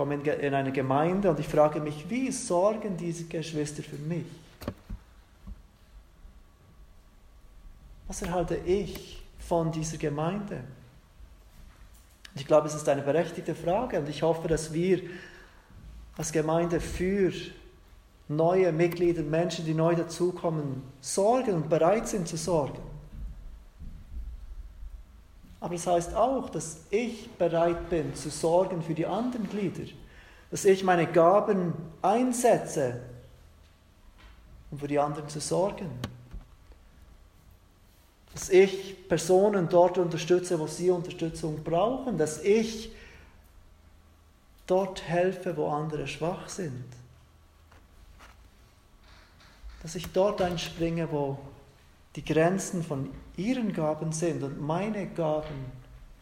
komme 0.00 0.14
in 0.14 0.54
eine 0.54 0.72
Gemeinde 0.72 1.28
und 1.28 1.38
ich 1.40 1.46
frage 1.46 1.78
mich, 1.78 2.08
wie 2.08 2.32
sorgen 2.32 2.96
diese 2.96 3.24
Geschwister 3.24 3.82
für 3.82 3.98
mich? 3.98 4.24
Was 8.08 8.22
erhalte 8.22 8.56
ich 8.64 9.22
von 9.46 9.70
dieser 9.70 9.98
Gemeinde? 9.98 10.64
Ich 12.34 12.46
glaube, 12.46 12.68
es 12.68 12.74
ist 12.74 12.88
eine 12.88 13.02
berechtigte 13.02 13.54
Frage 13.54 13.98
und 13.98 14.08
ich 14.08 14.22
hoffe, 14.22 14.48
dass 14.48 14.72
wir 14.72 15.02
als 16.16 16.32
Gemeinde 16.32 16.80
für 16.80 17.30
neue 18.26 18.72
Mitglieder, 18.72 19.22
Menschen, 19.22 19.66
die 19.66 19.74
neu 19.74 19.96
dazukommen, 19.96 20.82
sorgen 21.02 21.52
und 21.52 21.68
bereit 21.68 22.08
sind 22.08 22.26
zu 22.26 22.38
sorgen. 22.38 22.80
Aber 25.60 25.74
das 25.74 25.86
heißt 25.86 26.14
auch, 26.14 26.48
dass 26.48 26.78
ich 26.88 27.30
bereit 27.32 27.90
bin 27.90 28.14
zu 28.14 28.30
sorgen 28.30 28.82
für 28.82 28.94
die 28.94 29.06
anderen 29.06 29.48
Glieder, 29.48 29.90
dass 30.50 30.64
ich 30.64 30.82
meine 30.82 31.06
Gaben 31.06 31.74
einsetze, 32.00 33.00
um 34.70 34.78
für 34.78 34.88
die 34.88 34.98
anderen 34.98 35.28
zu 35.28 35.38
sorgen. 35.38 35.90
Dass 38.32 38.48
ich 38.48 39.08
Personen 39.08 39.68
dort 39.68 39.98
unterstütze, 39.98 40.58
wo 40.58 40.66
sie 40.66 40.90
Unterstützung 40.90 41.62
brauchen, 41.62 42.16
dass 42.16 42.42
ich 42.42 42.90
dort 44.66 45.02
helfe, 45.02 45.56
wo 45.56 45.68
andere 45.68 46.06
schwach 46.06 46.48
sind. 46.48 46.84
Dass 49.82 49.94
ich 49.94 50.10
dort 50.12 50.40
einspringe, 50.40 51.10
wo 51.10 51.38
die 52.16 52.24
Grenzen 52.24 52.82
von 52.82 53.08
ihren 53.36 53.72
Gaben 53.72 54.12
sind 54.12 54.42
und 54.42 54.60
meine 54.60 55.06
Gaben 55.06 55.66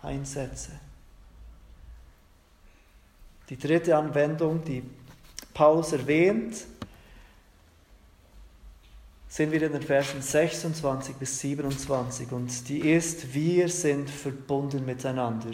einsetze. 0.02 0.72
Die 3.48 3.56
dritte 3.56 3.96
Anwendung, 3.96 4.62
die 4.62 4.82
Paulus 5.54 5.92
erwähnt, 5.92 6.66
sind 9.28 9.52
wir 9.52 9.62
in 9.62 9.72
den 9.72 9.82
Versen 9.82 10.22
26 10.22 11.16
bis 11.16 11.40
27 11.40 12.32
und 12.32 12.68
die 12.68 12.80
ist, 12.90 13.34
wir 13.34 13.68
sind 13.68 14.08
verbunden 14.08 14.84
miteinander. 14.84 15.50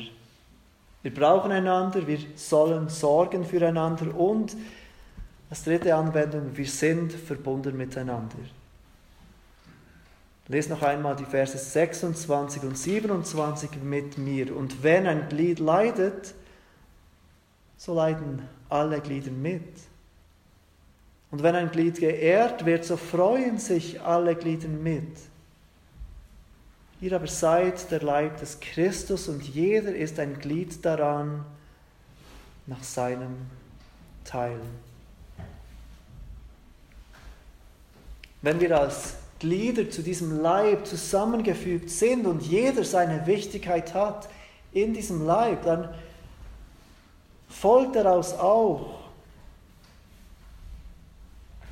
Wir 1.03 1.13
brauchen 1.13 1.53
einander, 1.53 2.07
wir 2.07 2.19
sollen 2.35 2.89
sorgen 2.89 3.45
füreinander 3.45 4.15
und 4.15 4.57
als 5.51 5.65
dritte 5.65 5.95
Anwendung, 5.95 6.57
wir 6.57 6.67
sind 6.67 7.13
verbunden 7.13 7.77
miteinander. 7.77 8.39
Lest 10.49 10.71
noch 10.71 10.83
einmal 10.83 11.17
die 11.17 11.25
Verse 11.25 11.57
26 11.57 12.63
und 12.63 12.77
27 12.77 13.83
mit 13.83 14.19
mir. 14.19 14.55
Und 14.55 14.83
wenn 14.83 15.07
ein 15.07 15.29
Glied 15.29 15.59
leidet, 15.59 16.35
so 17.77 17.95
leiden 17.95 18.47
alle 18.69 19.01
Glieder 19.01 19.31
mit. 19.31 19.63
Und 21.31 21.43
wenn 21.43 21.55
ein 21.55 21.71
Glied 21.71 21.99
geehrt 21.99 22.65
wird, 22.67 22.85
so 22.85 22.97
freuen 22.97 23.59
sich 23.59 24.01
alle 24.03 24.37
Glieder 24.37 24.69
mit. 24.69 25.17
Ihr 27.01 27.13
aber 27.15 27.27
seid 27.27 27.91
der 27.91 28.03
Leib 28.03 28.39
des 28.39 28.61
Christus 28.61 29.29
und 29.29 29.43
jeder 29.43 29.95
ist 29.95 30.19
ein 30.19 30.39
Glied 30.39 30.85
daran. 30.85 31.45
nach 32.67 32.83
seinem 32.83 33.37
Teil. 34.25 34.61
Wenn 38.43 38.61
wir 38.61 38.79
als 38.79 39.17
Glieder 39.45 39.91
zu 39.91 40.03
diesem 40.03 40.41
Leib 40.41 40.87
zusammengefügt 40.87 41.91
sind 41.91 42.27
und 42.27 42.43
jeder 42.43 42.83
seine 42.83 43.27
Wichtigkeit 43.27 43.93
hat 43.93 44.31
in 44.73 44.95
diesem 44.95 45.27
Leib, 45.27 45.65
dann 45.65 45.91
folgt 47.51 47.95
daraus 47.95 48.33
auch, 48.33 49.01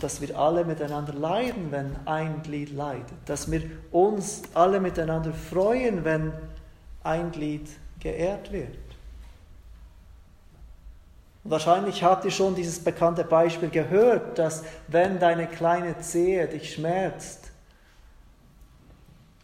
dass 0.00 0.20
wir 0.20 0.38
alle 0.38 0.66
miteinander 0.66 1.14
leiden, 1.14 1.68
wenn 1.70 1.96
ein 2.04 2.42
Glied 2.42 2.72
leidet, 2.72 3.06
dass 3.24 3.50
wir 3.50 3.62
uns 3.90 4.42
alle 4.52 4.78
miteinander 4.78 5.32
freuen, 5.32 6.04
wenn 6.04 6.30
ein 7.02 7.32
Glied 7.32 7.70
geehrt 8.00 8.52
wird. 8.52 8.76
Wahrscheinlich 11.44 12.02
habt 12.02 12.26
ihr 12.26 12.30
schon 12.30 12.54
dieses 12.54 12.84
bekannte 12.84 13.24
Beispiel 13.24 13.70
gehört, 13.70 14.38
dass 14.38 14.62
wenn 14.88 15.18
deine 15.18 15.46
kleine 15.46 15.98
Zehe 16.00 16.46
dich 16.48 16.74
schmerzt, 16.74 17.41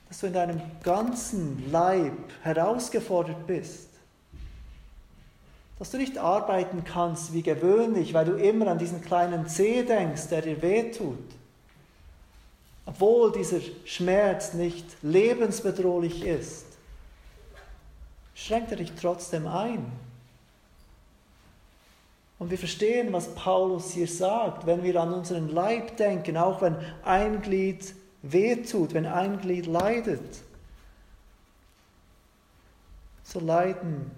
dass 0.08 0.20
du 0.20 0.26
in 0.26 0.32
deinem 0.32 0.60
ganzen 0.82 1.70
Leib 1.70 2.16
herausgefordert 2.42 3.46
bist. 3.46 3.88
Dass 5.78 5.90
du 5.90 5.98
nicht 5.98 6.18
arbeiten 6.18 6.82
kannst 6.82 7.32
wie 7.32 7.42
gewöhnlich, 7.42 8.14
weil 8.14 8.24
du 8.24 8.32
immer 8.32 8.68
an 8.68 8.78
diesen 8.78 9.02
kleinen 9.02 9.48
Zeh 9.48 9.84
denkst, 9.84 10.28
der 10.28 10.42
dir 10.42 10.60
wehtut. 10.62 11.18
Obwohl 12.86 13.32
dieser 13.32 13.60
Schmerz 13.84 14.54
nicht 14.54 14.86
lebensbedrohlich 15.02 16.24
ist, 16.24 16.64
schränkt 18.34 18.70
er 18.70 18.78
dich 18.78 18.92
trotzdem 18.98 19.46
ein. 19.46 19.84
Und 22.38 22.50
wir 22.50 22.58
verstehen, 22.58 23.12
was 23.12 23.34
Paulus 23.34 23.90
hier 23.90 24.08
sagt, 24.08 24.64
wenn 24.64 24.84
wir 24.84 25.00
an 25.00 25.12
unseren 25.12 25.48
Leib 25.48 25.96
denken, 25.96 26.36
auch 26.36 26.62
wenn 26.62 26.76
ein 27.04 27.42
Glied 27.42 27.94
wehtut, 28.22 28.94
wenn 28.94 29.06
ein 29.06 29.40
Glied 29.40 29.66
leidet, 29.66 30.42
so 33.22 33.40
leiden 33.40 34.10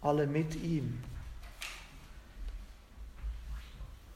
alle 0.00 0.26
mit 0.26 0.54
ihm. 0.62 1.02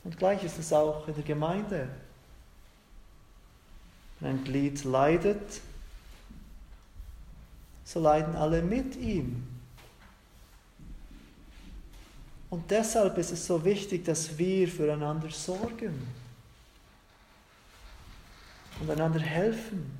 Und 0.05 0.17
gleich 0.17 0.43
ist 0.45 0.59
es 0.59 0.73
auch 0.73 1.07
in 1.09 1.15
der 1.15 1.25
Gemeinde. 1.25 1.89
Wenn 4.21 4.31
ein 4.31 4.45
Glied 4.45 4.85
leidet, 4.85 5.61
so 7.85 8.01
leiden 8.01 8.37
alle 8.37 8.63
mit 8.63 8.97
ihm. 8.97 9.47
Und 12.49 12.71
deshalb 12.71 13.19
ist 13.19 13.33
es 13.33 13.47
so 13.47 13.65
wichtig, 13.65 14.05
dass 14.05 14.37
wir 14.39 14.69
füreinander 14.69 15.31
sorgen 15.31 16.07
und 18.81 18.91
einander 18.91 19.21
helfen. 19.21 19.99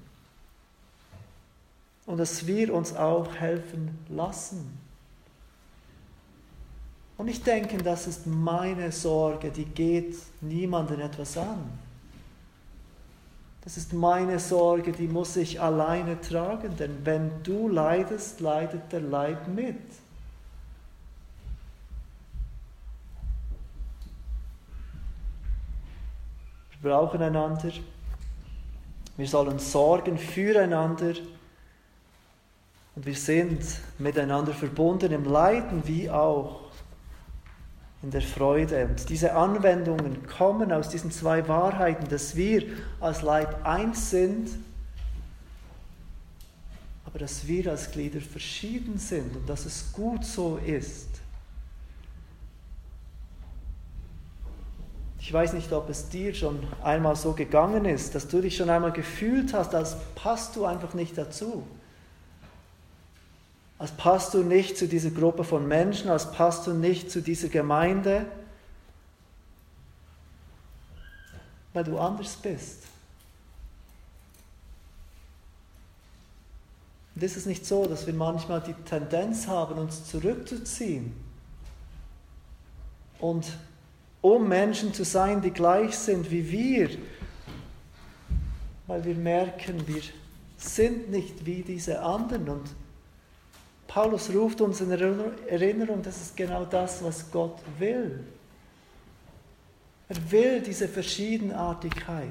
Und 2.07 2.19
dass 2.19 2.47
wir 2.47 2.75
uns 2.75 2.95
auch 2.97 3.35
helfen 3.35 3.99
lassen. 4.09 4.79
Und 7.17 7.29
ich 7.29 7.43
denke, 7.43 7.79
das 7.79 8.07
ist 8.07 8.27
meine 8.27 8.91
Sorge, 8.91 9.51
die 9.51 9.67
geht 9.67 10.17
niemandem 10.41 11.01
etwas 11.01 11.37
an. 11.37 11.71
Das 13.63 13.77
ist 13.77 13.93
meine 13.93 14.39
Sorge, 14.39 14.91
die 14.91 15.07
muss 15.07 15.37
ich 15.37 15.61
alleine 15.61 16.19
tragen, 16.21 16.77
denn 16.77 17.05
wenn 17.05 17.43
du 17.43 17.69
leidest, 17.69 18.41
leidet 18.41 18.91
der 18.91 19.03
Leib 19.03 19.49
mit. 19.49 19.77
Wir 26.81 26.91
brauchen 26.91 27.21
einander. 27.21 27.71
Wir 29.21 29.29
sollen 29.29 29.59
sorgen 29.59 30.17
füreinander. 30.17 31.13
Und 32.97 33.05
wir 33.05 33.15
sind 33.15 33.61
miteinander 33.99 34.55
verbunden 34.55 35.13
im 35.13 35.25
Leiden 35.25 35.83
wie 35.87 36.09
auch 36.09 36.71
in 38.03 38.11
der 38.11 38.23
Freude. 38.23 38.87
Und 38.87 39.11
diese 39.11 39.35
Anwendungen 39.35 40.27
kommen 40.27 40.73
aus 40.73 40.89
diesen 40.89 41.11
zwei 41.11 41.47
Wahrheiten, 41.47 42.09
dass 42.09 42.35
wir 42.35 42.65
als 42.99 43.21
Leib 43.21 43.67
eins 43.67 44.09
sind, 44.09 44.49
aber 47.05 47.19
dass 47.19 47.47
wir 47.47 47.73
als 47.73 47.91
Glieder 47.91 48.23
verschieden 48.23 48.97
sind 48.97 49.37
und 49.37 49.47
dass 49.47 49.67
es 49.67 49.93
gut 49.93 50.25
so 50.25 50.57
ist. 50.57 51.10
Ich 55.21 55.31
weiß 55.31 55.53
nicht, 55.53 55.71
ob 55.73 55.91
es 55.91 56.09
dir 56.09 56.35
schon 56.35 56.67
einmal 56.83 57.15
so 57.15 57.35
gegangen 57.35 57.85
ist, 57.85 58.15
dass 58.15 58.27
du 58.27 58.41
dich 58.41 58.57
schon 58.57 58.71
einmal 58.71 58.91
gefühlt 58.91 59.53
hast, 59.53 59.75
als 59.75 59.97
passt 60.15 60.57
du 60.57 60.65
einfach 60.65 60.95
nicht 60.95 61.17
dazu. 61.17 61.67
Als 63.79 63.93
passt 63.93 64.35
du 64.35 64.43
nicht 64.43 64.79
zu 64.79 64.89
dieser 64.89 65.11
Gruppe 65.11 65.45
von 65.45 65.69
Menschen, 65.69 66.11
als 66.11 66.33
passt 66.33 66.67
du 66.67 66.73
nicht 66.73 67.11
zu 67.11 67.21
dieser 67.21 67.49
Gemeinde, 67.49 68.27
weil 71.75 71.85
du 71.85 71.99
anders 71.99 72.37
bist. 72.37 72.85
Und 77.15 77.23
ist 77.23 77.37
es 77.37 77.45
nicht 77.45 77.67
so, 77.67 77.87
dass 77.87 78.07
wir 78.07 78.15
manchmal 78.15 78.63
die 78.63 78.75
Tendenz 78.85 79.47
haben, 79.47 79.79
uns 79.79 80.07
zurückzuziehen 80.07 81.15
und 83.19 83.47
um 84.23 84.49
Menschen 84.49 84.93
zu 84.93 85.05
sein, 85.05 85.41
die 85.41 85.51
gleich 85.51 85.97
sind 85.97 86.31
wie 86.31 86.51
wir, 86.51 86.91
weil 88.87 89.05
wir 89.05 89.15
merken, 89.15 89.87
wir 89.87 90.03
sind 90.57 91.11
nicht 91.11 91.47
wie 91.47 91.63
diese 91.63 92.03
anderen. 92.03 92.49
Und 92.49 92.75
Paulus 93.87 94.33
ruft 94.35 94.61
uns 94.61 94.81
in 94.81 94.91
Erinnerung, 94.91 96.03
das 96.03 96.21
ist 96.21 96.37
genau 96.37 96.65
das, 96.65 97.03
was 97.03 97.31
Gott 97.31 97.59
will. 97.79 98.23
Er 100.09 100.31
will 100.31 100.61
diese 100.61 100.89
Verschiedenartigkeit. 100.89 102.31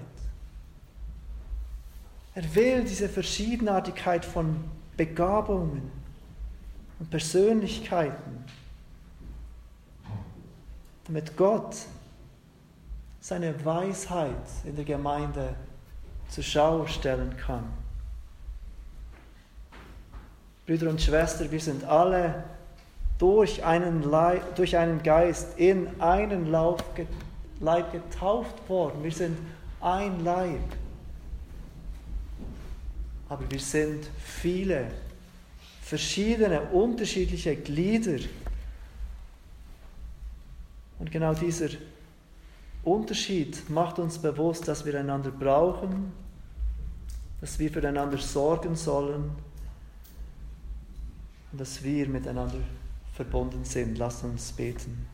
Er 2.36 2.56
will 2.56 2.84
diese 2.84 3.10
Verschiedenartigkeit 3.10 4.26
von 4.26 4.64
Begabungen 4.96 5.90
und 7.00 7.10
Persönlichkeiten 7.10 8.44
damit 11.10 11.36
Gott 11.36 11.76
seine 13.20 13.66
Weisheit 13.66 14.36
in 14.64 14.76
der 14.76 14.86
Gemeinde 14.86 15.56
zur 16.30 16.44
Schau 16.44 16.86
stellen 16.86 17.36
kann. 17.36 17.64
Brüder 20.68 20.92
und 20.92 21.02
Schwestern, 21.02 21.50
wir 21.50 21.60
sind 21.60 21.84
alle 21.84 22.44
durch 23.18 23.66
einen, 23.66 24.04
Leib, 24.04 24.56
durch 24.56 24.78
einen 24.78 25.02
Geist 25.02 25.58
in 25.58 26.00
einen 26.00 26.52
Lauf, 26.52 26.84
Leib 27.60 27.92
getauft 27.92 28.70
worden. 28.70 29.04
Wir 29.04 29.12
sind 29.12 29.36
ein 29.82 30.24
Leib. 30.24 30.62
Aber 33.30 33.50
wir 33.50 33.60
sind 33.60 34.08
viele, 34.24 34.92
verschiedene, 35.82 36.62
unterschiedliche 36.62 37.56
Glieder 37.56 38.20
und 41.00 41.12
genau 41.12 41.34
dieser 41.34 41.70
Unterschied 42.84 43.70
macht 43.70 44.00
uns 44.00 44.18
bewusst, 44.18 44.68
dass 44.68 44.86
wir 44.86 45.00
einander 45.00 45.32
brauchen, 45.32 46.12
dass 47.42 47.58
wir 47.58 47.72
füreinander 47.72 48.18
sorgen 48.18 48.76
sollen 48.76 49.32
und 51.52 51.60
dass 51.60 51.84
wir 51.84 52.08
miteinander 52.08 52.60
verbunden 53.14 53.64
sind. 53.64 53.98
Lass 53.98 54.24
uns 54.24 54.52
beten. 54.52 55.08